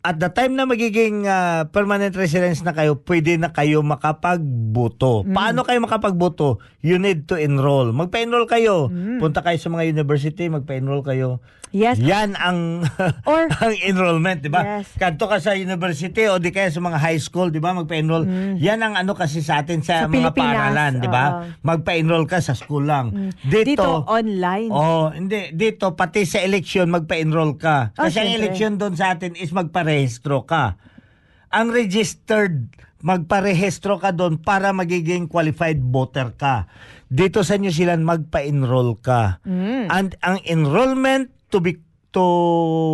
[0.00, 5.26] at the time na magiging ah, permanent residence na kayo, pwede na kayo makapagboto.
[5.26, 5.34] Mm.
[5.34, 6.62] Paano kayo makapagboto?
[6.80, 7.90] You need to enroll.
[7.90, 8.86] Magpa-enroll kayo.
[8.88, 9.18] Mm.
[9.18, 11.42] Punta kayo sa mga university, magpa-enroll kayo.
[11.68, 12.00] Yes.
[12.00, 12.80] Yan ang
[13.28, 14.80] Or- ang enrollment, 'di ba?
[14.80, 14.88] Yes.
[14.96, 17.76] Kadto ka sa university o di kaya sa mga high school, 'di ba?
[17.76, 18.24] Magpa-enroll.
[18.56, 19.84] Yan ang ano kasi sa atin Mm.
[19.84, 21.24] Sa sa, mga Pilipinas, paaralan, 'di ba?
[21.28, 21.44] oo.
[21.60, 23.12] Magpa-enroll ka sa school lang.
[23.44, 24.72] Dito, online.
[24.72, 27.92] Oh, hindi dito pati sa election magpa-enroll ka.
[27.94, 28.40] Ah, Kasi ang syempre.
[28.48, 29.52] election doon sa atin is
[29.88, 30.76] magparehistro ka.
[31.48, 32.68] Ang registered
[33.00, 36.68] magparehistro ka doon para magiging qualified voter ka.
[37.08, 39.40] Dito sa New Zealand magpa-enroll ka.
[39.88, 41.80] And ang enrollment to be
[42.12, 42.26] to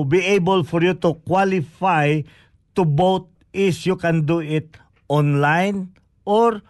[0.06, 2.22] be able for you to qualify
[2.78, 4.78] to vote is you can do it
[5.10, 5.90] online
[6.22, 6.62] or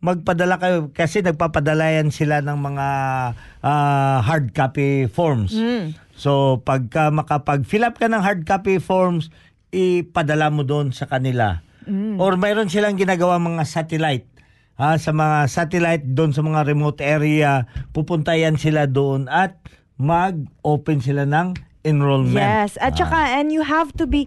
[0.00, 2.88] magpadala kayo kasi nagpapadala yan sila ng mga
[3.64, 5.52] ah, hard copy forms.
[6.16, 9.32] So pagka makapag-fill up ka ng hard copy forms,
[9.70, 11.62] ipadala mo doon sa kanila.
[12.22, 14.28] Or mayroon silang ginagawa mga satellite.
[14.78, 19.58] Ha, sa mga satellite doon sa mga remote area, pupunta yan sila doon at
[20.00, 22.40] mag-open sila ng enrollment.
[22.40, 22.80] Yes.
[22.80, 24.24] At saka, and you have to be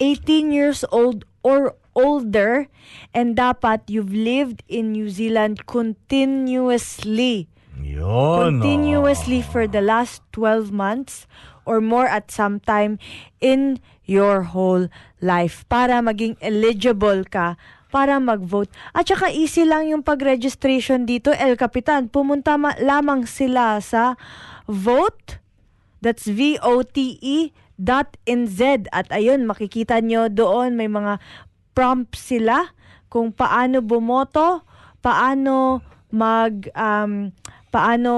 [0.00, 2.66] 18 years old or older
[3.12, 7.50] and dapat you've lived in New Zealand continuously.
[7.74, 8.62] Yun.
[8.62, 11.26] continuously for the last 12 months
[11.66, 13.02] or more at some time
[13.42, 14.88] in your whole
[15.20, 17.56] life para maging eligible ka
[17.94, 18.74] para mag-vote.
[18.90, 22.10] At saka easy lang yung pag-registration dito, El Capitan.
[22.10, 24.18] Pumunta ma- lamang sila sa
[24.66, 25.38] vote
[26.04, 28.92] That's V-O-T-E dot NZ.
[28.92, 31.16] At ayun, makikita nyo doon may mga
[31.72, 32.76] prompts sila
[33.08, 34.68] kung paano bumoto,
[35.00, 35.80] paano
[36.12, 37.32] mag um,
[37.72, 38.14] paano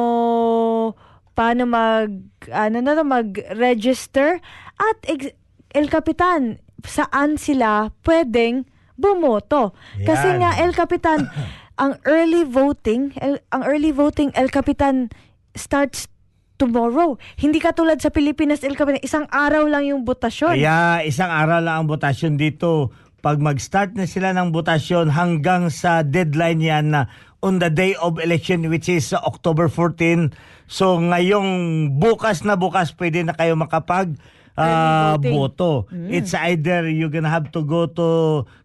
[1.32, 2.10] paano mag
[2.50, 4.42] ano na mag-register
[4.76, 5.36] at ex-
[5.72, 9.76] El Capitan saan sila pwedeng bumoto.
[10.02, 10.38] Kasi Yan.
[10.42, 11.28] nga El Capitan
[11.82, 15.12] ang early voting, el, ang early voting El Capitan
[15.52, 16.08] starts
[16.56, 17.20] tomorrow.
[17.36, 20.56] Hindi katulad sa Pilipinas, El Capitan, isang araw lang yung botasyon.
[20.56, 22.92] Kaya isang araw lang ang botasyon dito.
[23.20, 27.10] Pag mag-start na sila ng botasyon hanggang sa deadline yan na
[27.44, 30.32] on the day of election which is uh, October 14.
[30.70, 31.50] So ngayong
[32.00, 34.16] bukas na bukas pwede na kayo makapag
[34.56, 35.32] Voting.
[35.36, 35.72] boto.
[36.08, 38.08] It's either you're gonna have to go to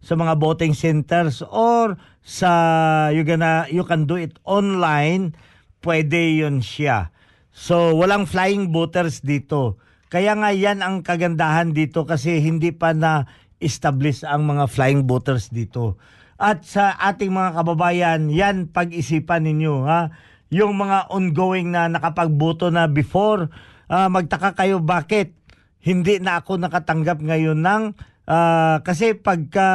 [0.00, 5.36] sa mga voting centers or sa you gonna you can do it online.
[5.84, 7.12] Pwede yun siya.
[7.52, 9.76] So walang flying voters dito.
[10.08, 13.28] Kaya nga yan ang kagandahan dito kasi hindi pa na
[13.60, 16.00] establish ang mga flying voters dito.
[16.42, 20.10] At sa ating mga kababayan, yan pag-isipan ninyo ha.
[20.50, 23.48] Yung mga ongoing na nakapagboto na before,
[23.88, 25.32] ah, magtaka kayo bakit
[25.82, 27.82] hindi na ako nakatanggap ngayon ng
[28.24, 29.66] ah, kasi pagka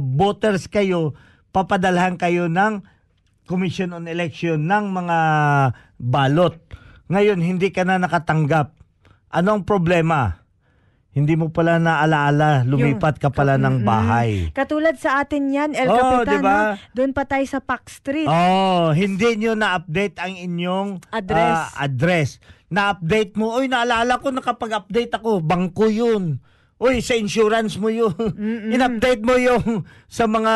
[0.00, 1.18] voters kayo,
[1.50, 2.82] papadalhan kayo ng
[3.44, 5.18] Commission on Election ng mga
[5.96, 6.60] balot.
[7.08, 8.76] Ngayon, hindi ka na nakatanggap.
[9.30, 10.44] Anong problema?
[11.08, 14.52] Hindi mo pala naalaala, lumipat ka pala ng bahay.
[14.52, 16.54] Katulad sa atin yan, El Oh, Capitan, diba?
[16.54, 16.64] no?
[16.92, 18.28] doon pa tayo sa Park Street.
[18.28, 21.56] Oh, hindi nyo na-update ang inyong Address.
[21.56, 22.28] ah, address.
[22.68, 26.44] Na-update mo, oy, naalala ko nakapag-update ako, bangko yun.
[26.78, 28.14] Uy, sa insurance mo yun.
[28.70, 30.54] In-update mo yung sa mga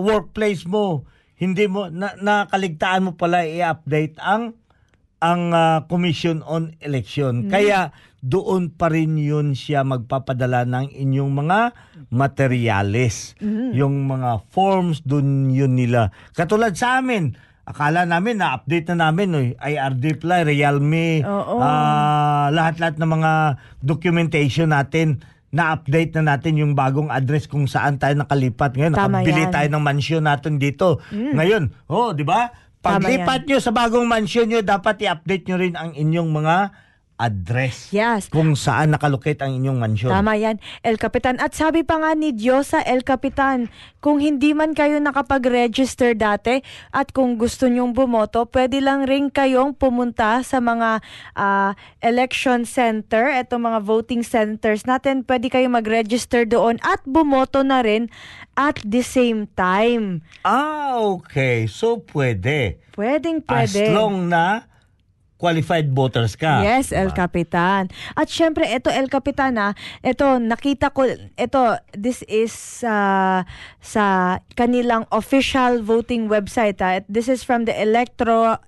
[0.00, 1.04] workplace mo.
[1.36, 4.56] Hindi mo, na, nakaligtaan mo pala i-update ang
[5.20, 7.52] ang ah, Commission on Election.
[7.52, 11.60] Kaya doon pa rin yun siya magpapadala ng inyong mga
[12.12, 13.36] materyales.
[13.76, 16.12] Yung mga forms, doon yun nila.
[16.36, 21.60] Katulad sa amin, akala namin na-update na namin, oy, IRD Fly, Realme, Oo.
[21.60, 23.32] ah, lahat-lahat ng mga
[23.84, 25.20] documentation natin,
[25.50, 28.78] na-update na natin yung bagong address kung saan tayo nakalipat.
[28.78, 29.52] Ngayon, Tama nakabili yan.
[29.52, 31.02] tayo ng mansion natin dito.
[31.10, 32.54] Ngayon, oh, di ba?
[32.80, 36.56] Tama Paglipat nyo sa bagong mansion nyo, dapat i-update nyo rin ang inyong mga
[37.20, 37.92] address.
[37.92, 38.32] Yes.
[38.32, 40.08] Kung saan nakalocate ang inyong mansion.
[40.08, 41.36] Tama yan, El Capitan.
[41.36, 43.68] At sabi pa nga ni Diyosa, El Capitan,
[44.00, 46.64] kung hindi man kayo nakapag-register dati
[46.96, 51.04] at kung gusto nyong bumoto, pwede lang rin kayong pumunta sa mga
[51.36, 55.20] ah, election center, eto mga voting centers natin.
[55.20, 58.08] Pwede kayong mag-register doon at bumoto na rin
[58.56, 60.24] at the same time.
[60.48, 61.68] Ah, okay.
[61.68, 62.80] So, pwede.
[62.96, 63.84] Pwedeng pwede.
[63.84, 64.70] As long na
[65.40, 66.60] qualified voters ka.
[66.60, 67.88] Yes, El Capitan.
[68.12, 69.72] At syempre, ito El Capitan ha,
[70.04, 71.62] ito nakita ko, ito,
[71.96, 73.42] this is uh,
[73.80, 74.04] sa
[74.52, 77.00] kanilang official voting website ha.
[77.08, 78.60] This is from the Electro,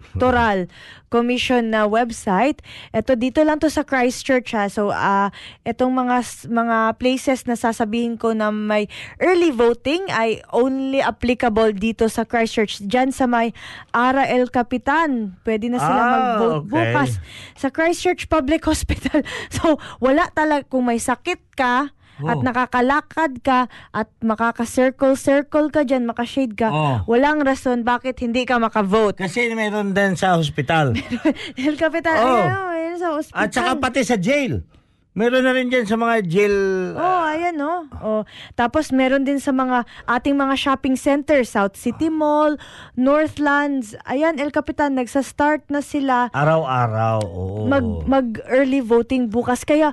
[0.00, 0.66] Electoral
[1.10, 2.62] Commission na website.
[2.94, 4.70] Ito dito lang to sa Christchurch ha.
[4.70, 5.34] So ah
[5.66, 8.86] itong mga mga places na sasabihin ko na may
[9.18, 12.78] early voting ay only applicable dito sa Christchurch.
[12.86, 13.50] Diyan sa may
[13.90, 15.34] Ara El Capitan.
[15.42, 16.70] Pwede na sila Ah, mag-vote okay.
[16.70, 17.10] bukas
[17.58, 19.26] sa Christchurch Public Hospital.
[19.50, 21.90] So wala talaga kung may sakit ka
[22.22, 22.42] at Oh.
[22.42, 26.96] nakakalakad ka at makaka-circle-circle ka dyan, makashade ka, Oh.
[27.06, 29.18] walang rason bakit hindi ka makavote.
[29.18, 30.92] Kasi meron din sa hospital.
[31.58, 32.26] El Capitan, Oh.
[32.26, 33.38] ayun, ayun sa hospital.
[33.38, 34.62] At saka pati sa jail.
[35.10, 36.54] Meron na rin dyan sa mga jail.
[36.94, 37.90] Oh, ayan no.
[37.98, 38.22] Oh.
[38.54, 42.54] Tapos meron din sa mga ating mga shopping center, South City Mall,
[42.94, 43.98] Northlands.
[44.06, 47.26] Ayan, El Capitan, nagsa-start na sila Araw-araw.
[47.26, 47.66] Oo.
[47.66, 49.90] mag mag early voting bukas kaya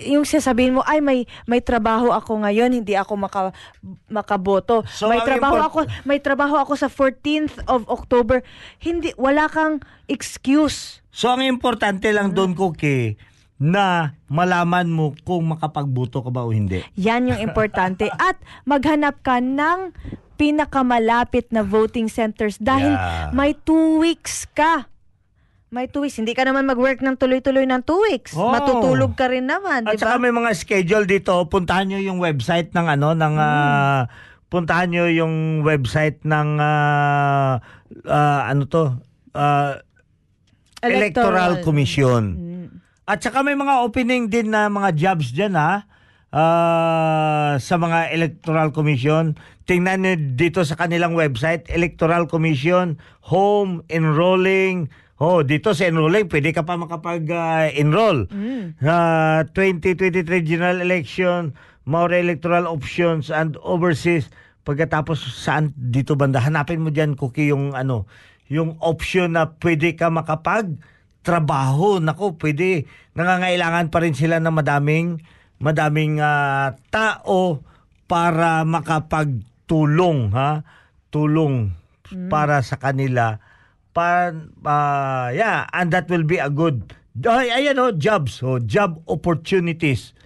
[0.00, 3.40] yung sasabihin mo ay may may trabaho ako ngayon hindi ako maka
[4.06, 4.82] makaboto.
[4.88, 8.42] So, may trabaho import- ako may trabaho ako sa 14th of October.
[8.76, 11.00] Hindi wala kang excuse.
[11.10, 13.14] So ang importante lang doon, Cookie,
[13.54, 16.82] na malaman mo kung makapagbuto ka ba o hindi.
[16.98, 18.10] yan yung importante.
[18.18, 19.94] At maghanap ka ng
[20.34, 23.30] pinakamalapit na voting centers dahil Yeah.
[23.30, 24.90] may two weeks ka
[25.74, 26.14] may two weeks.
[26.14, 28.30] Hindi ka naman mag-work ng tuloy-tuloy ng two weeks.
[28.38, 28.54] Oh.
[28.54, 30.22] Matutulog ka rin naman, di At saka ba?
[30.22, 31.34] may mga schedule dito.
[31.50, 33.34] Puntahan nyo yung website ng ano, ng...
[33.34, 34.06] ah,
[34.46, 36.62] puntahan nyo yung website ng...
[36.62, 37.58] ah,
[38.06, 38.94] ah, ano to?
[39.34, 39.82] Ah,
[40.78, 42.38] Electoral Commission.
[43.04, 45.90] At saka may mga opening din na mga jobs dyan ha.
[46.30, 49.34] Ah, sa mga Electoral Commission.
[49.66, 53.00] Tingnan nyo dito sa kanilang website, Electoral Commission,
[53.32, 54.86] Home, Enrolling.
[55.14, 58.26] Oh, dito sa enrolling, pwede ka pa makapag-enroll.
[58.82, 61.54] Ah, 2023 General Election,
[61.86, 64.26] more electoral options and overseas.
[64.66, 68.10] Pagkatapos saan dito banda, hanapin mo diyan cookie yung ano,
[68.50, 70.74] yung option na pwede ka makapag
[71.22, 72.02] trabaho.
[72.02, 72.90] Nako, pwede.
[73.14, 75.22] Nangangailangan pa rin sila ng madaming
[75.62, 77.62] madaming ah, tao
[78.10, 80.66] para makapagtulong, ha?
[81.14, 81.70] Tulong
[82.26, 83.38] para sa kanila.
[83.94, 84.34] Pa,
[84.66, 90.18] ah, yeah, and that will be a good ay, ayan oh, jobs, oh, job opportunities.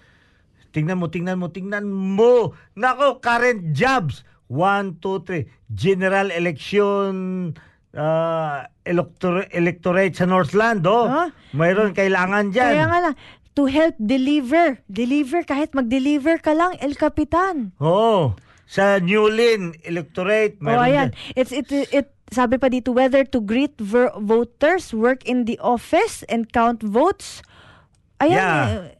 [0.72, 2.56] Tingnan mo, tingnan mo, tingnan mo.
[2.76, 4.24] Nako, current jobs.
[4.48, 5.52] One, two, three.
[5.68, 7.12] General election
[7.92, 11.04] uh, elector- electorate sa Northland, oh.
[11.04, 11.28] Huh?
[11.52, 12.72] Mayroon kailangan dyan.
[12.72, 13.14] Kaya nga lang,
[13.52, 14.80] to help deliver.
[14.88, 17.76] Deliver, kahit mag-deliver ka lang, El Capitan.
[17.76, 18.32] Oh,
[18.64, 20.56] sa Newlyn electorate.
[20.60, 21.08] Oh, mayroon ayan.
[21.36, 26.22] It's, it, it, sabi pa dito, whether to greet ver- voters, work in the office,
[26.28, 27.40] and count votes.
[28.18, 28.34] Ayan.
[28.34, 28.64] Yeah.
[28.88, 28.96] eh,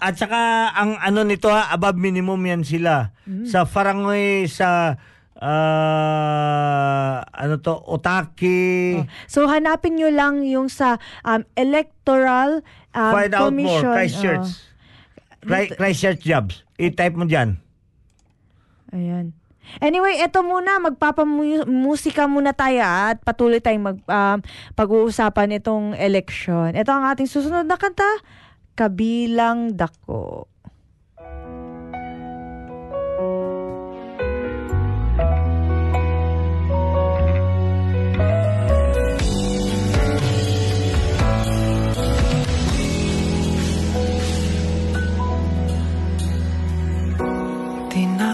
[0.00, 3.12] At saka ang ano nito ha, above minimum yan sila.
[3.28, 3.44] Mm.
[3.44, 4.96] Sa Farangoy, sa
[5.36, 8.96] ah, ano to, Otaki.
[9.28, 12.64] So, hanapin nyo lang yung sa um, electoral
[12.96, 13.92] um, Find out more, commission.
[13.92, 14.48] Christchurch.
[14.48, 16.62] Oh, Chri- Christchurch jobs.
[16.78, 17.58] I-type mo dyan.
[18.92, 19.36] ayan.
[19.80, 24.38] Anyway, eto muna, magpapamusika muna tayo at patuloy tayong mag, um,
[24.76, 26.76] pag-uusapan itong election.
[26.76, 28.06] Ito ang ating susunod na kanta,
[28.76, 30.51] Kabilang Dako.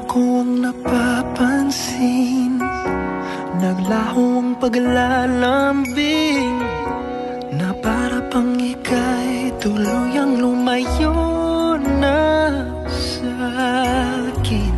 [0.09, 2.57] Ko ang napapansin.
[3.61, 6.57] Naglaho ang paglalambing
[7.53, 12.49] Na para pang ika'y tuluyang lumayo na
[12.89, 13.37] sa
[14.25, 14.73] akin.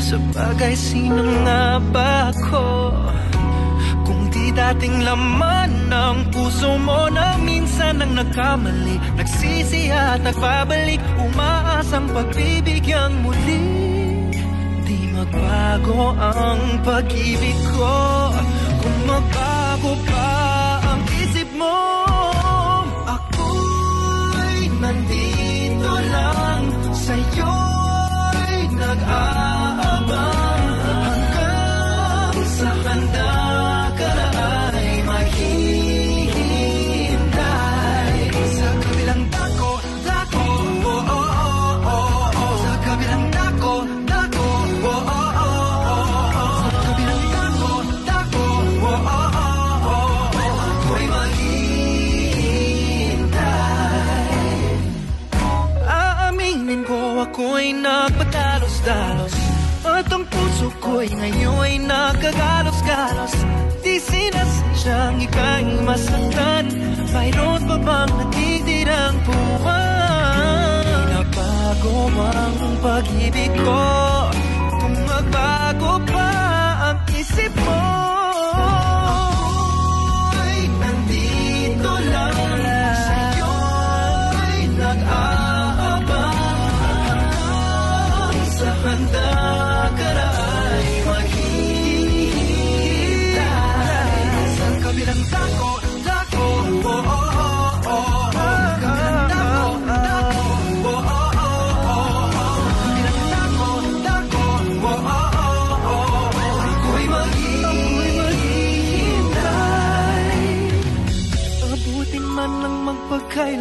[0.00, 2.96] Sa bagay sino nga ba ako?
[4.06, 12.06] Kung di dating laman ng puso mo na minsan ang nagkamali Nagsisi at nagpabalik Umaasang
[12.14, 13.85] pagbibigyang muli
[15.36, 17.96] Magbago ang pag-ibig ko
[18.80, 20.32] Kung magbago pa
[20.80, 21.76] ang isip mo.
[23.04, 26.62] Ako'y nandito lang
[26.96, 27.65] Sa'yo'y
[64.86, 66.64] sinasadyang ika'y masaktan
[67.10, 70.86] Mayroon pa bang natitirang buwan?
[70.86, 74.05] Di na bago ang pag-ibig ko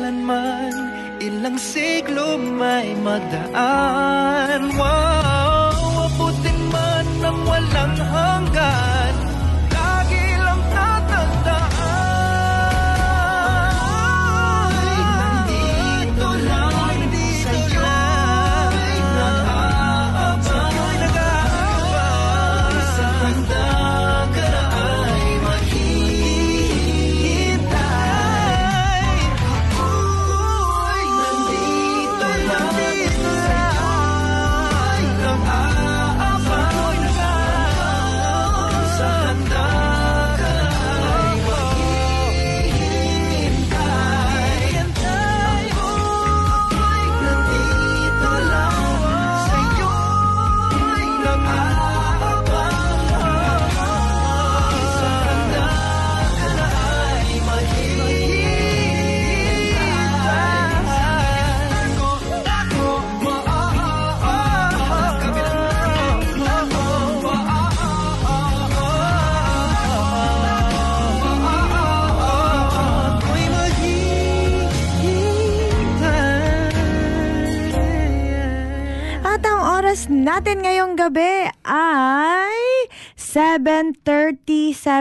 [0.05, 0.73] magpagkailanman
[1.21, 5.44] Ilang siglo may magdaan Wow,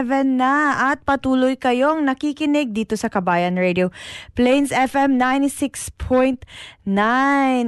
[0.03, 3.95] 7.37 na at patuloy kayong nakikinig dito sa Kabayan Radio.
[4.35, 6.43] Plains FM 96.9.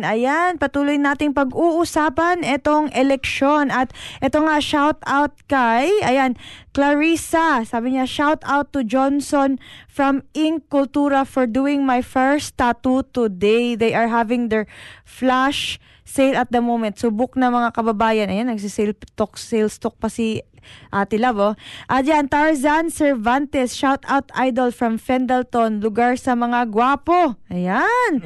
[0.03, 6.36] Ayan, patuloy nating pag-uusapan itong eleksyon at ito nga shout out kay, ayan,
[6.75, 7.63] Clarissa.
[7.63, 9.55] Sabi niya, shout out to Johnson
[9.88, 13.80] from Ink Cultura for doing my first tattoo today.
[13.80, 14.67] They are having their
[15.07, 16.95] flash sale at the moment.
[16.95, 18.32] So book na mga kababayan.
[18.32, 20.39] Ayan, nagsisale talk, sales talk pa si
[20.88, 21.51] Ate Love.
[21.51, 21.53] Oh.
[21.91, 27.36] At yan, Tarzan Cervantes, shout out idol from Fendalton, lugar sa mga gwapo.
[27.51, 28.24] Ayan.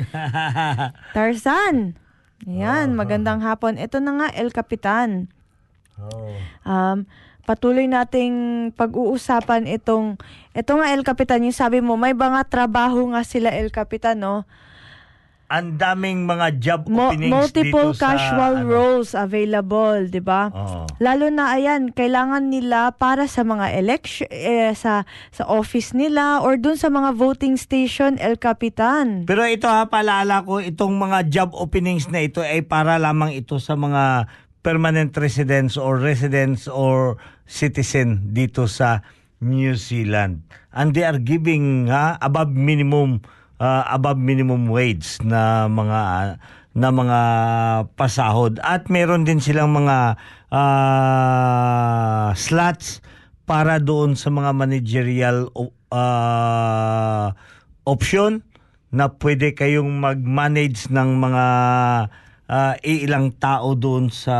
[1.18, 1.98] Tarzan.
[2.46, 3.78] Ayan, magandang hapon.
[3.78, 5.30] Ito na nga, El Capitan.
[6.66, 7.06] Um,
[7.46, 10.18] patuloy nating pag-uusapan itong,
[10.54, 14.50] ito nga El Capitan, yung sabi mo, may mga trabaho nga sila El Capitan, no?
[15.52, 18.16] Ang daming mga job Mo- openings multiple dito sa...
[18.16, 20.47] casual ano, roles available, 'di ba?
[20.47, 20.88] Oo.
[21.04, 25.04] Lalo na ayan, kailangan nila para sa mga election eh, sa
[25.36, 29.28] sa office nila or dun sa mga voting station El Capitan.
[29.28, 33.60] Pero ito ha, paalala ko, itong mga job openings na ito ay para lamang ito
[33.60, 34.32] sa mga
[34.64, 39.04] permanent residents or residents or citizen dito sa
[39.41, 40.45] New Zealand.
[40.72, 43.26] And they are giving ha, above minimum
[43.62, 46.01] uh, above minimum wage na mga
[46.72, 47.20] na mga
[47.93, 50.18] pasahod at meron din silang mga
[50.49, 53.05] uh, slots
[53.45, 55.51] para doon sa mga managerial
[55.91, 57.36] uh,
[57.84, 58.41] option
[58.91, 61.45] na pwede kayong mag-manage ng mga
[62.47, 64.36] uh, ilang tao doon sa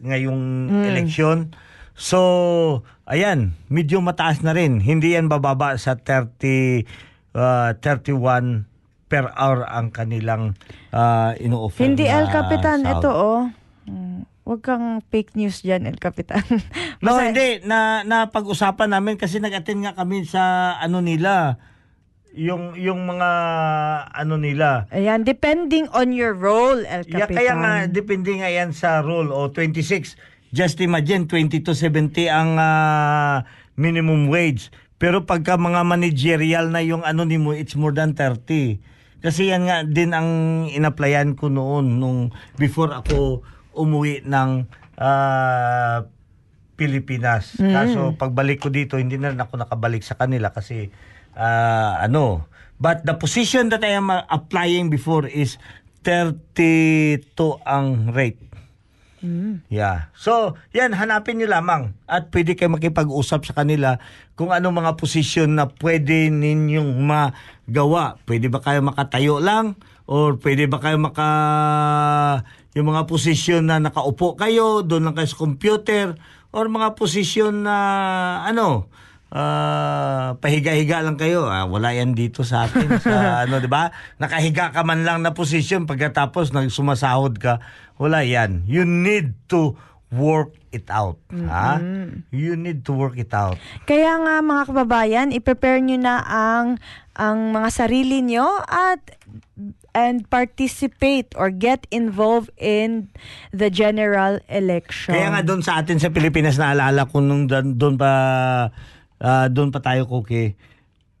[0.00, 1.52] ngayong eleksyon.
[1.92, 4.80] So, ayan, medyo mataas na rin.
[4.80, 8.64] Hindi yan bababa sa 30 uh, 31
[9.08, 10.56] per hour ang kanilang
[10.88, 13.02] uh, ino-offer Hindi El Capitan, sahod.
[13.04, 13.40] ito oh.
[13.84, 16.42] Mm, Huwag kang fake news dyan, El Capitan.
[17.02, 21.58] No, hindi na napag-usapan namin kasi nag-attend nga kami sa ano nila
[22.32, 23.30] yung yung mga
[24.08, 24.86] ano nila.
[24.90, 27.36] Ayan, depending on your role, El Yeah, Capitan.
[27.36, 30.14] kaya nga depende nga yan sa rule o 26.
[30.52, 33.42] Just imagine 20 to 70 ang ah,
[33.74, 34.70] minimum wage.
[35.02, 38.78] Pero pagka mga managerial na yung ano ni mo, it's more than 30.
[39.18, 40.30] Kasi yan nga din ang
[40.70, 43.42] inaplayan ko noon nung before ako
[43.74, 44.62] umuwi ng
[45.02, 46.06] ah,
[46.78, 47.58] Pilipinas.
[47.58, 50.94] Kaso pagbalik ko dito, hindi na ako nakabalik sa kanila kasi
[51.34, 52.46] ah, ano.
[52.78, 55.58] But the position that I am ah, applying before is
[56.06, 57.26] 32
[57.66, 58.51] ang rate.
[59.70, 60.10] Yeah.
[60.18, 61.94] So, yan, hanapin nyo lamang.
[62.10, 64.02] At pwede kayo makipag-usap sa kanila
[64.34, 68.18] kung ano mga posisyon na pwede ninyong magawa.
[68.26, 69.78] Pwede ba kayo makatayo lang?
[70.10, 71.28] Or pwede ba kayo maka...
[72.72, 76.16] Yung mga posisyon na nakaupo kayo, doon lang kayo sa computer.
[76.56, 77.76] Or mga posisyon na
[78.48, 78.88] ano,
[79.32, 81.48] ah, pahiga-higa lang kayo.
[81.48, 83.90] Ah, wala yan dito sa atin sa ano, 'di ba?
[84.20, 87.64] Nakahiga ka man lang na posisyon pagkatapos nagsumasahod ka.
[87.96, 88.68] Wala yan.
[88.68, 89.74] You need to
[90.12, 91.16] work it out,
[91.48, 91.80] ha?
[92.28, 93.56] You need to work it out.
[93.88, 96.76] Kaya nga mga kababayan, i-prepare nyo na ang
[97.16, 99.00] ang mga sarili nyo at
[99.92, 103.12] and participate or get involved in
[103.52, 105.12] the general election.
[105.12, 108.12] Kaya nga doon sa atin sa Pilipinas naalala ko nung doon pa
[109.22, 110.58] ah, doon pa tayo kuki.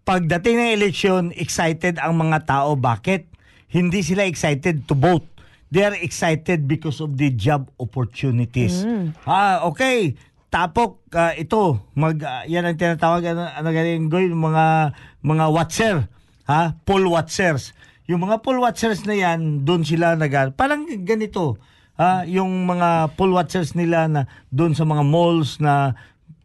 [0.02, 2.74] Pagdating ng eleksyon, excited ang mga tao.
[2.74, 3.30] Bakit?
[3.70, 5.24] Hindi sila excited to vote.
[5.72, 8.84] They are excited because of the job opportunities.
[9.24, 10.18] Ah, okay.
[10.52, 14.92] Tapok ah, ito, mag ah, yan ang tinatawag ano, ano galing goy mga
[15.24, 15.96] mga watcher,
[16.44, 16.76] ha?
[16.84, 17.72] Poll watchers.
[18.04, 21.56] Yung mga poll watchers na yan, doon sila nag parang ganito.
[21.96, 25.96] Ha, yung mga poll watchers nila na doon sa mga malls na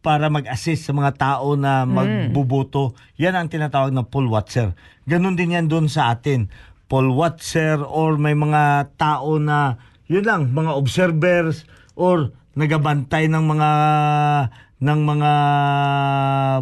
[0.08, 2.96] para mag-assist sa mga tao na magbuboto.
[3.20, 4.72] Yan ang tinatawag na poll watcher.
[5.04, 6.48] Ganon din yan doon sa atin.
[6.88, 9.76] Poll watcher or may mga tao na
[10.08, 11.68] yun lang, mga observers
[12.00, 13.72] or nagabantay ng mga
[14.78, 15.32] ng mga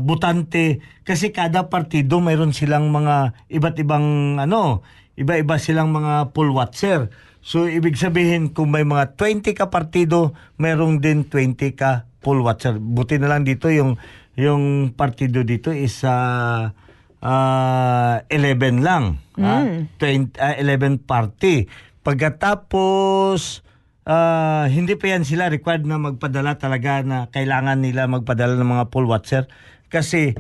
[0.02, 4.82] butante kasi kada partido mayroon silang mga iba't ibang ano,
[5.14, 7.14] iba-iba silang mga poll watcher.
[7.46, 12.82] So ibig sabihin kung may mga 20 ka partido, mayroong din 20 ka poll watcher.
[12.82, 14.02] Buti na lang dito yung
[14.34, 16.74] yung partido dito is ah,
[17.22, 19.22] ah, 11 lang.
[19.38, 19.62] ah,
[20.02, 21.70] 20, ah, 11 party.
[22.02, 23.62] Pagkatapos
[24.10, 28.86] ah, hindi pa yan sila required na magpadala talaga na kailangan nila magpadala ng mga
[28.90, 29.46] poll watcher
[29.94, 30.34] kasi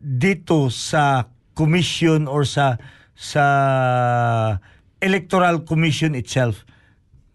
[0.00, 2.80] dito sa commission or sa
[3.16, 3.44] sa
[5.00, 6.68] electoral commission itself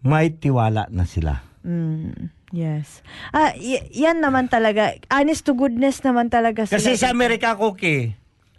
[0.02, 1.46] may tiwala na sila.
[1.62, 3.00] Mm, yes.
[3.32, 4.92] Ah, y- yan naman talaga.
[5.08, 6.78] Honest to goodness naman talaga sila.
[6.78, 8.12] Kasi sa Amerika, Koki,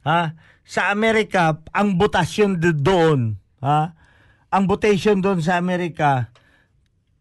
[0.03, 0.33] ha?
[0.63, 3.93] Sa Amerika, ang botasyon do- doon, ha?
[4.49, 6.29] Ang votation doon sa Amerika,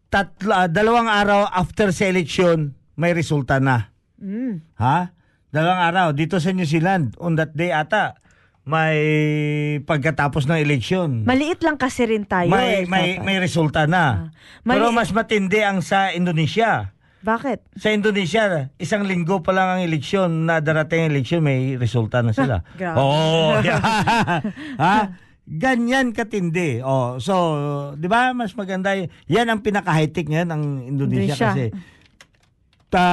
[0.09, 3.89] tatlo, ah, dalawang araw after sa election, may resulta na.
[4.21, 4.61] Mm.
[4.77, 5.09] Ha?
[5.49, 6.07] Dalawang araw.
[6.13, 8.17] Dito sa New Zealand, on that day ata,
[8.63, 8.97] may
[9.83, 11.27] pagkatapos ng election.
[11.27, 12.47] Maliit lang kasi rin tayo.
[12.47, 13.25] may, eh, may, dapat.
[13.27, 14.03] may resulta na.
[14.03, 14.17] Ah.
[14.63, 16.95] Pero Mali- mas matindi ang sa Indonesia.
[17.23, 17.79] Bakit?
[17.79, 22.35] Sa Indonesia, isang linggo pa lang ang eleksyon na darating ang eleksyon, may resulta na
[22.35, 22.67] sila.
[22.79, 22.99] Grabe.
[22.99, 23.63] Oo.
[24.83, 25.15] ha?
[25.43, 26.79] Ganyan katindi.
[26.79, 27.35] Oh, so,
[27.99, 28.31] 'di ba?
[28.31, 28.95] Mas maganda
[29.27, 31.47] 'yan ang pinaka high-tech ngayon ang Indonesia, Indonesia.
[31.51, 31.65] kasi
[32.93, 33.07] ta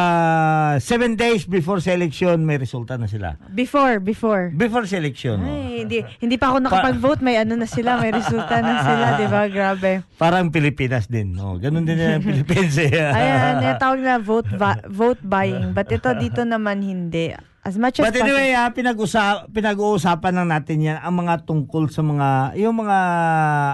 [0.79, 3.41] seven days before sa election may resulta na sila.
[3.49, 4.53] Before, before.
[4.53, 5.41] Before sa election.
[5.41, 5.49] oh.
[5.49, 7.21] Ay, hindi, hindi pa ako nakapag-vote.
[7.21, 9.43] May ano na sila, may resulta na sila, di ba?
[9.49, 10.05] Grabe.
[10.15, 11.33] Parang Pilipinas din.
[11.35, 12.77] Oh, ganun din ang Philippines.
[12.77, 12.93] eh.
[12.93, 15.73] Ayan, yung tawag na vote, ba- vote buying.
[15.73, 17.33] But ito dito naman hindi.
[17.61, 22.01] As much as But anyway, ah, pinag-usa- pinag-uusapan lang natin yan ang mga tungkol sa
[22.01, 22.99] mga yung mga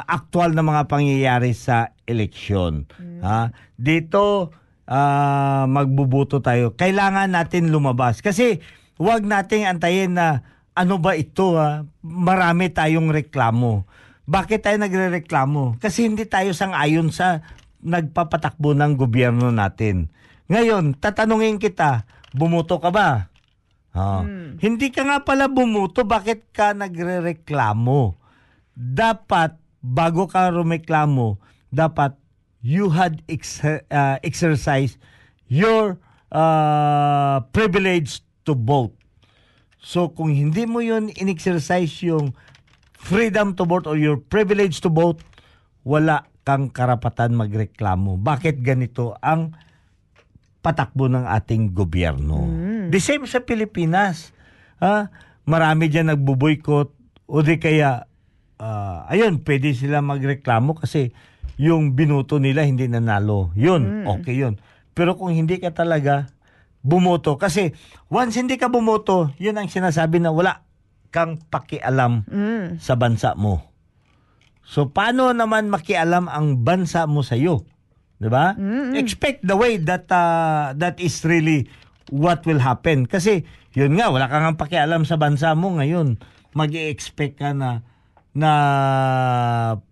[0.04, 2.86] aktual na mga pangyayari sa eleksyon.
[3.22, 3.50] Ha?
[3.72, 4.50] Dito
[4.86, 6.72] ah, magbubuto tayo.
[6.74, 8.62] Kailangan natin lumabas kasi
[8.96, 11.84] huwag nating antayin na ano ba ito ha?
[12.02, 13.84] Marami tayong reklamo.
[14.26, 15.78] Bakit tayo nagrereklamo?
[15.78, 17.46] Kasi hindi tayo sang-ayon sa
[17.78, 20.10] nagpapatakbo ng gobyerno natin.
[20.50, 23.30] Ngayon, tatanungin kita, bumuto ka ba?
[23.96, 24.26] Ah,
[24.60, 28.18] Hindi ka nga pala bumuto, bakit ka nagrereklamo?
[28.76, 31.38] Dapat, bago ka rumeklamo,
[31.70, 32.18] dapat
[32.66, 34.98] you had ex- uh, exercised
[35.46, 36.02] your
[36.34, 38.90] uh, privilege to vote.
[39.78, 42.34] So kung hindi mo yun in-exercise yung
[42.98, 45.22] freedom to vote or your privilege to vote,
[45.86, 48.18] wala kang karapatan magreklamo.
[48.18, 49.54] Bakit ganito ang
[50.58, 52.42] patakbo ng ating gobyerno?
[52.90, 54.34] The same sa Pilipinas.
[54.82, 55.06] Ha?
[55.46, 56.90] Marami dyan nagbuboykot
[57.30, 58.10] o di kaya,
[58.58, 61.14] ah, ayun, pwede sila magreklamo kasi
[61.56, 63.52] yung binuto nila hindi nanalo.
[63.56, 64.60] Yun, okay yun.
[64.92, 66.28] Pero kung hindi ka talaga
[66.80, 67.72] bumoto, kasi
[68.06, 70.62] once hindi ka bumoto, yun ang sinasabi na wala
[71.10, 72.76] kang pakialam Mm.
[72.76, 73.64] sa bansa mo.
[74.66, 77.62] So paano naman makialam ang bansa mo sa iyo?
[78.18, 78.52] 'Di ba?
[78.92, 81.70] Expect the way that uh, that is really
[82.10, 86.18] what will happen kasi yun nga wala kang ang pakialam sa bansa mo ngayon.
[86.52, 87.84] Mag-expect ka na
[88.32, 88.50] na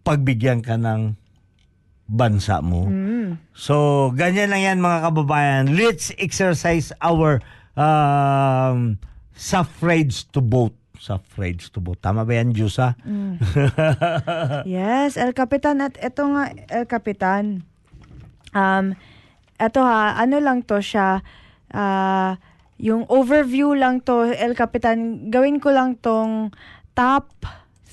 [0.03, 1.17] pagbigyan ka ng
[2.05, 2.89] bansa mo.
[3.57, 5.65] So, ganyan lang yan mga kababayan.
[5.73, 7.41] Let's exercise our
[7.75, 9.01] um,
[9.33, 10.77] suffrage to vote.
[11.01, 12.01] Suffrage to vote.
[12.01, 12.97] Tama ba yan, Jusa?
[14.69, 15.81] Yes, El Capitan.
[15.85, 17.65] At ito nga, El Capitan.
[18.55, 18.97] Um,
[19.59, 21.23] ito ha, ano lang to siya,
[21.75, 22.39] ah,
[22.79, 26.51] yung overview lang to, El Capitan, gawin ko lang tong
[26.95, 27.31] top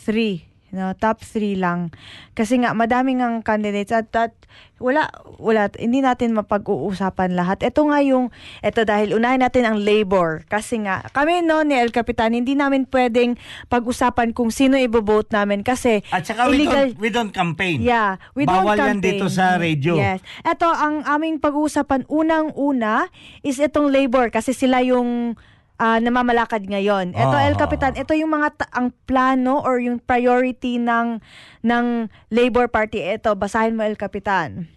[0.06, 0.51] 3.
[0.72, 1.92] No, top 3 lang.
[2.32, 4.32] Kasi nga, madaming ang candidates at, at
[4.80, 7.60] wala, wala, hindi natin mapag-uusapan lahat.
[7.60, 10.48] Ito nga yung, ito dahil unahin natin ang labor.
[10.48, 13.36] Kasi nga, kami no ni El Capitan, hindi namin pwedeng
[13.68, 17.84] pag-usapan kung sino ibobote namin kasi At saka we illegal- don't, we don't campaign.
[17.84, 19.20] Yeah, we don't Bawal yan campaign.
[19.20, 20.00] dito sa radio.
[20.00, 20.24] Yes.
[20.42, 23.12] Ito, ang aming pag-uusapan unang-una
[23.42, 25.36] is itong labor kasi sila yung
[25.82, 27.12] ah, namamalakad ngayon.
[27.12, 27.44] Ito, Ah.
[27.44, 31.18] El Capitan, ito yung mga ta- ang plano or yung priority ng
[31.60, 31.86] ng
[32.30, 33.02] Labor Party.
[33.02, 34.70] Ito, basahin mo El Capitan.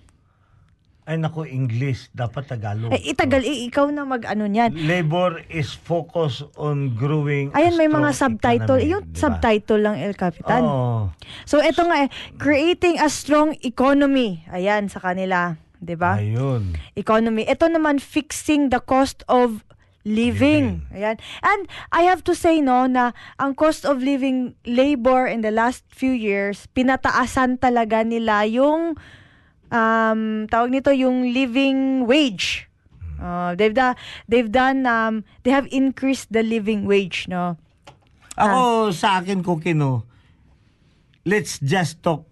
[1.04, 2.08] Ay naku, English.
[2.10, 2.88] Dapat Tagalog.
[2.88, 4.72] Eh, itagal, i- ikaw na mag-ano niyan.
[4.72, 8.80] Labor is focused on growing Ayan, may mga subtitle.
[8.80, 9.20] economy, Yung di ba?
[9.20, 10.64] subtitle lang, El Capitan.
[10.64, 11.12] Oo.
[11.44, 14.48] So, ito nga eh, creating a strong economy.
[14.48, 15.60] Ayan, sa kanila.
[15.76, 16.16] 'di ba?
[16.16, 16.72] Ayun.
[16.94, 17.44] economy.
[17.44, 19.60] Ito naman fixing the cost of
[20.04, 20.84] living.
[20.92, 21.16] Ayan.
[21.40, 25.82] And I have to say no na ang cost of living labor in the last
[25.88, 29.00] few years pinataasan talaga nila yung
[29.72, 32.68] um tawag nito yung living wage.
[33.16, 33.96] Uh, they've done
[34.28, 37.56] they've done um they have increased the living wage no.
[38.36, 40.04] Ako sa akin ko kino,
[41.24, 42.26] let's just talk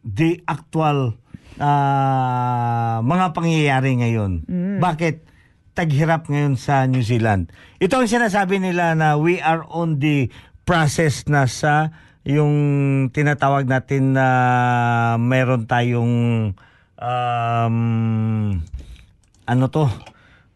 [0.00, 1.14] the actual
[1.60, 4.48] ah, mga pangyayari ngayon.
[4.80, 5.31] Bakit
[5.72, 7.48] taghirap ngayon sa New Zealand?
[7.80, 10.28] Ito ang sinasabi nila na we are on the
[10.62, 11.90] process na sa
[12.22, 12.54] yung
[13.10, 14.26] tinatawag natin na
[15.18, 16.14] meron tayong
[16.94, 17.76] um,
[19.42, 19.90] ano to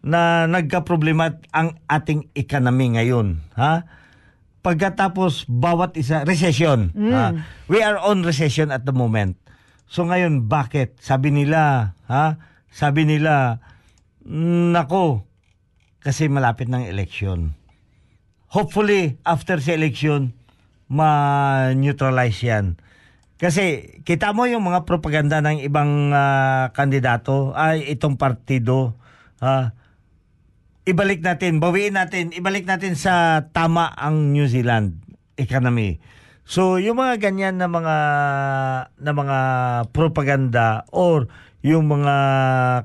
[0.07, 3.83] na nagka-problema ang ating economy ngayon, ha?
[4.63, 6.95] Pagkatapos bawat isa recession.
[6.95, 7.27] ha?
[7.67, 9.35] We are on recession at the moment.
[9.87, 10.99] So ngayon bakit?
[11.03, 12.39] Sabi nila, ha?
[12.71, 13.66] Sabi nila, "Mm,
[14.27, 15.23] nako,
[16.03, 17.55] kasi malapit ng election.
[18.51, 20.35] Hopefully after sa election
[20.87, 22.79] ma-neutralize yan.
[23.37, 28.97] Kasi kita mo yung mga propaganda ng ibang ah, kandidato, ay itong partido,
[29.45, 29.77] ah,
[30.89, 35.03] ibalik natin, bawiin natin, ibalik natin sa tama ang New Zealand
[35.37, 36.01] economy.
[36.47, 37.97] So, yung mga ganyan na mga
[38.95, 39.39] na mga
[39.91, 41.27] propaganda or
[41.67, 42.17] yung mga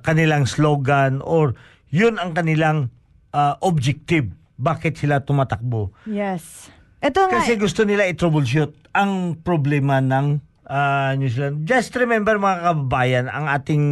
[0.01, 1.53] kanilang slogan or
[1.93, 2.89] yun ang kanilang
[3.29, 4.34] ah, objective.
[4.57, 5.93] Bakit sila tumatakbo?
[6.09, 6.73] Yes.
[7.01, 11.69] Ito nga Kasi gusto nila i-troubleshoot ang problema ng ah, New Zealand.
[11.69, 13.84] Just remember mga kababayan, ang ating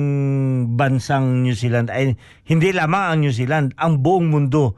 [0.74, 2.18] bansang New Zealand ay
[2.50, 4.74] hindi lamang ang New Zealand, ang buong mundo.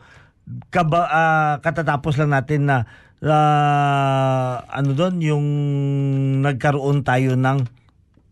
[0.68, 2.84] Kaba, ah, katatapos lang natin na
[3.24, 5.45] ah, ano doon yung
[6.43, 7.81] nagkaroon tayo ng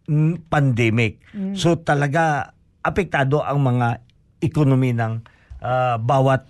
[0.10, 1.22] mm, pandemic.
[1.54, 4.02] So talaga apektado ang mga
[4.42, 5.22] ekonomi ng
[5.62, 6.50] ah, bawat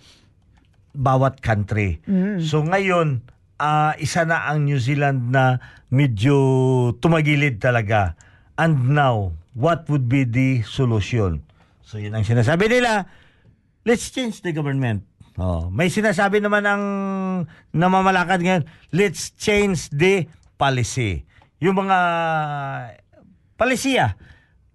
[0.95, 2.01] bawat country.
[2.41, 3.21] So ngayon,
[3.59, 5.59] ah, isa na ang New Zealand na
[5.91, 6.35] medyo
[7.03, 8.15] tumagilid talaga.
[8.59, 11.43] And now, what would be the solution?
[11.83, 13.07] So yun ang sinasabi nila,
[13.83, 15.05] let's change the government.
[15.39, 16.83] Oh, may sinasabi naman ang
[17.71, 20.27] namamalakad ngayon, let's change the
[20.59, 21.23] policy.
[21.63, 21.97] Yung mga
[23.59, 24.15] palisiya,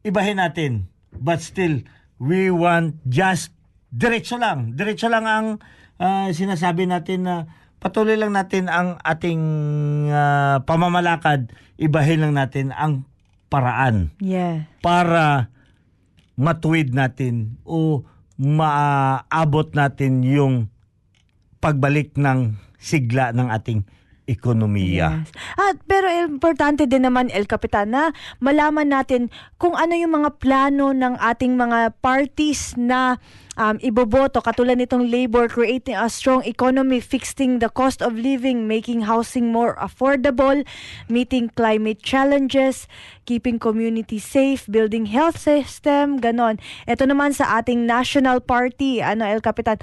[0.05, 0.93] ibahin natin.
[1.17, 1.81] But still,
[2.21, 3.57] we want just
[3.89, 4.77] diretso lang.
[4.77, 5.47] Diretso lang ang
[5.97, 7.37] ah, sinasabi natin na
[7.81, 9.43] patuloy lang natin ang ating
[10.13, 11.49] ah, pamamalakad.
[11.81, 13.09] Ibahin lang natin ang
[13.49, 14.67] paraan yeah.
[14.83, 15.55] para
[16.35, 18.03] matuwid natin o
[18.35, 20.67] maabot natin yung
[21.63, 23.87] pagbalik ng sigla ng ating
[24.25, 25.25] ekonomiya.
[25.25, 25.29] Yes.
[25.61, 29.29] At pero importante din naman El Capitan na malaman natin
[29.61, 33.21] kung ano yung mga plano ng ating mga parties na
[33.59, 39.07] um, iboboto katulad nitong labor creating a strong economy fixing the cost of living making
[39.07, 40.63] housing more affordable
[41.07, 42.91] meeting climate challenges
[43.25, 46.59] keeping community safe building health system ganon
[46.89, 49.79] ito naman sa ating national party ano El Capitan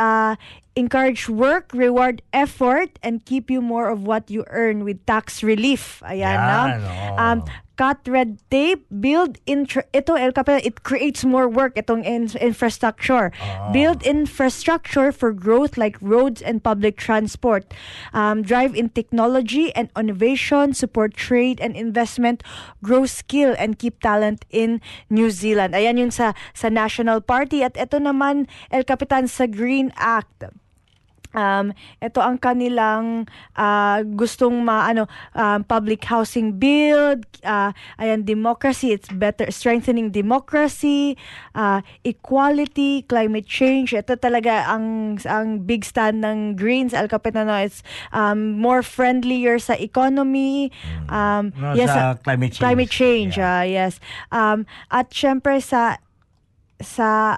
[0.00, 0.34] uh,
[0.80, 6.00] encourage work, reward effort, and keep you more of what you earn with tax relief.
[6.08, 7.16] Ayan, Yan, no?
[7.20, 7.38] Um,
[7.80, 13.32] cut red tape, build intra- ito El Capitan, it creates more work itong in- infrastructure.
[13.72, 17.72] Build infrastructure for growth like roads and public transport.
[18.12, 22.44] Um, drive in technology and innovation, support trade and investment,
[22.84, 25.72] grow skill and keep talent in New Zealand.
[25.72, 30.52] Ayan yung sa sa National Party at ito naman El Capitan sa Green Act
[31.34, 31.72] um
[32.02, 39.46] ito ang kanilang ah, gustong maano um, public housing build ah, ayan democracy it's better
[39.50, 41.14] strengthening democracy
[41.54, 43.92] ah, equality climate change.
[43.92, 47.52] Ito talaga ang ang big stand ng Greens Al Capitano.
[47.58, 47.82] It's
[48.14, 50.70] um, more friendlier sa economy.
[51.10, 52.62] Um No, yes sa ah, climate change.
[52.62, 53.98] climate change ah, yes.
[54.32, 56.00] Um at syempre sa
[56.80, 57.36] sa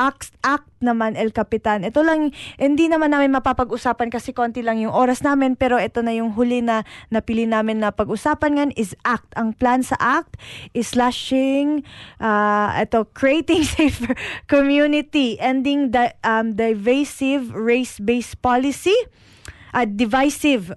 [0.00, 1.84] act, act naman El Capitan.
[1.84, 6.16] Ito lang, hindi naman namin mapapag-usapan kasi konti lang yung oras namin pero ito na
[6.16, 9.28] yung huli na napili namin na pag-usapan ngayon is act.
[9.36, 10.40] Ang plan sa act
[10.72, 11.84] is slashing,
[12.16, 14.16] uh, ito, creating safer
[14.48, 18.96] community, ending the um, divisive race-based policy,
[19.76, 20.72] uh, divisive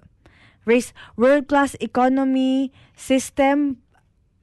[0.67, 3.79] race, world-class economy system,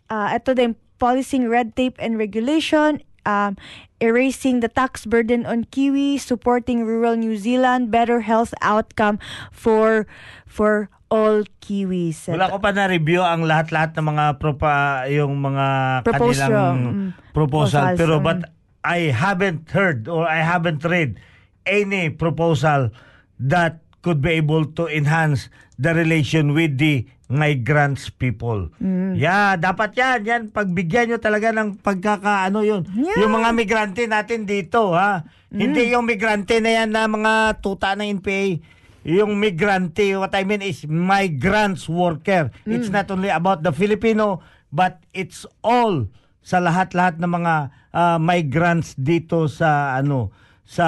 [0.09, 3.57] uh, ito din, policing red tape and regulation, um,
[4.01, 9.21] erasing the tax burden on Kiwi, supporting rural New Zealand, better health outcome
[9.53, 10.09] for
[10.49, 12.31] for all Kiwis.
[12.31, 15.67] Wala ko pa na-review ang lahat-lahat ng mga propa, yung mga
[16.07, 17.95] Proposal, kanilang mm, proposal.
[17.95, 18.47] proposals, Pero but
[18.87, 21.21] I haven't heard or I haven't read
[21.69, 22.95] any proposal
[23.37, 28.69] that could be able to enhance the relation with the migrants people.
[28.83, 29.15] Mm.
[29.15, 30.19] Yeah, dapat yan.
[30.27, 32.83] Yan, pagbigyan nyo talaga ng pagkakaano yun.
[32.91, 33.25] Yeah.
[33.25, 35.25] Yung mga migrante natin dito, ha?
[35.51, 38.59] Hindi yung migrante na yan na mga tuta ng NPA.
[39.07, 42.53] Yung migrante, what I mean is migrants worker.
[42.69, 46.05] It's not only about the Filipino, but it's all
[46.45, 47.55] sa lahat-lahat ng mga
[47.95, 50.31] ah, migrants dito sa ano
[50.71, 50.87] sa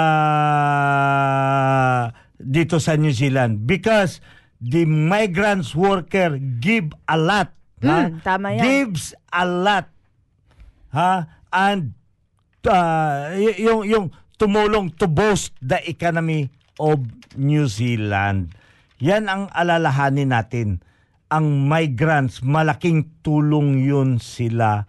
[2.43, 4.19] dito sa New Zealand because
[4.59, 7.51] the migrants worker give a lot
[7.83, 8.07] ha?
[8.07, 8.63] Mm, tama yan.
[8.63, 9.87] gives a lot
[10.91, 11.95] ha and
[12.67, 14.05] uh, y- yung yung
[14.37, 16.47] tumulong to boost the economy
[16.79, 17.01] of
[17.35, 18.53] New Zealand
[18.99, 20.79] yan ang alalahanin natin
[21.33, 24.85] ang migrants malaking tulong yun sila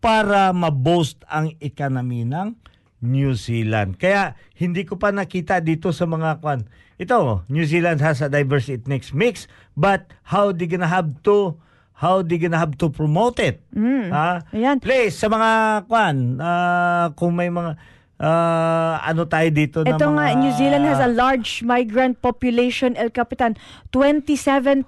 [0.00, 2.56] para ma-boost ang economy ng
[3.04, 4.00] New Zealand.
[4.00, 6.64] Kaya hindi ko pa nakita dito sa mga kwan.
[6.94, 11.58] Ito, New Zealand has a diverse ethnic mix, but how they gonna have to
[11.94, 13.62] how they gonna have to promote it?
[13.74, 14.42] Ha?
[14.54, 14.78] Ayan.
[14.82, 15.50] Please, sa mga
[15.90, 17.74] kwan, ah, kung may mga
[18.18, 20.14] ah, ano tayo dito na Ito mga...
[20.14, 23.58] nga, New Zealand has a large migrant population, El Capitan.
[23.90, 24.86] 27%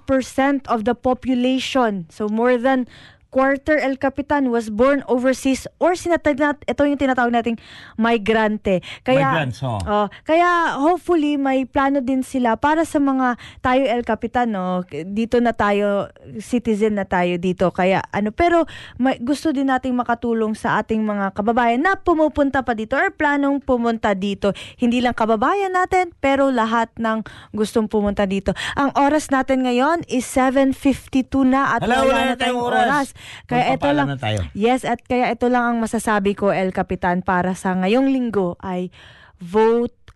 [0.67, 2.07] of the population.
[2.07, 2.87] So more than
[3.29, 7.57] quarter El Capitan was born overseas or sinatanat, ito yung tinatawag nating
[7.99, 8.79] migrante.
[9.03, 9.79] Kaya, Migrants, oh.
[9.83, 14.83] Oh, kaya hopefully may plano din sila para sa mga tayo El Capitan no.
[14.87, 16.09] Dito na tayo
[16.39, 17.69] citizen na tayo dito.
[17.71, 18.65] Kaya ano pero
[18.97, 23.59] may, gusto din nating makatulong sa ating mga kababayan na pumupunta pa dito or planong
[23.59, 24.55] pumunta dito.
[24.79, 27.23] Hindi lang kababayan natin pero lahat ng
[27.53, 28.55] gustong pumunta dito.
[28.79, 32.85] Ang oras natin ngayon is 7:52 na at Hala, wala, wala na tayong oras.
[32.87, 33.07] oras.
[33.45, 34.45] Kaya ito lang na tayo.
[34.57, 38.91] Yes, at kaya ito lang ang masasabi ko El Capitan para sa ngayong linggo ay
[39.37, 40.07] vote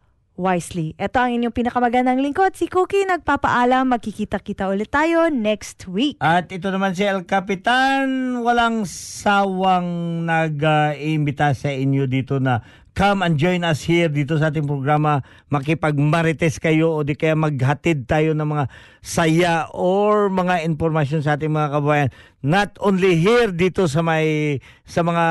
[0.41, 0.97] wisely.
[0.97, 2.57] Ito ang inyong pinakamagandang lingkod.
[2.57, 3.93] Si Cookie nagpapaalam.
[3.93, 6.17] Magkikita-kita ulit tayo next week.
[6.17, 13.39] At ito naman si El Capitan, walang sawang nag-iimbita sa inyo dito na come and
[13.39, 15.23] join us here dito sa ating programa.
[15.47, 18.65] Makipagmarites kayo o di kaya maghatid tayo ng mga
[18.99, 22.09] saya or mga informasyon sa ating mga kabayan.
[22.43, 25.25] Not only here dito sa may sa mga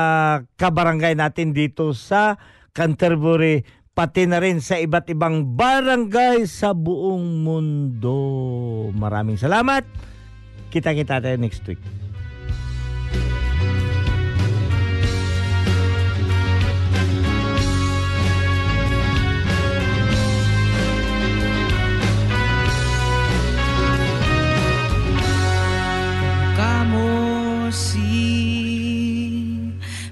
[0.57, 2.37] kabarangay natin dito sa
[2.71, 8.17] Canterbury pati na rin sa iba't ibang barangay sa buong mundo.
[8.95, 9.83] Maraming salamat.
[10.71, 12.10] Kita-kita tayo next week.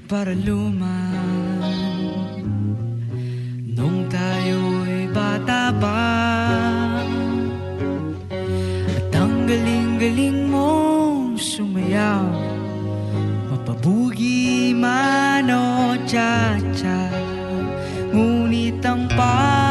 [0.10, 1.62] Para luman
[3.78, 6.10] Nung tayo'y bata pa
[8.90, 12.26] At ang galing-galing mong sumayaw
[13.54, 17.14] Mapabugi man o cha-cha
[18.10, 19.62] Ngunit ang paborito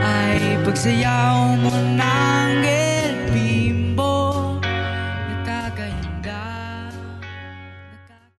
[0.00, 2.13] ay pagsayaw mo ng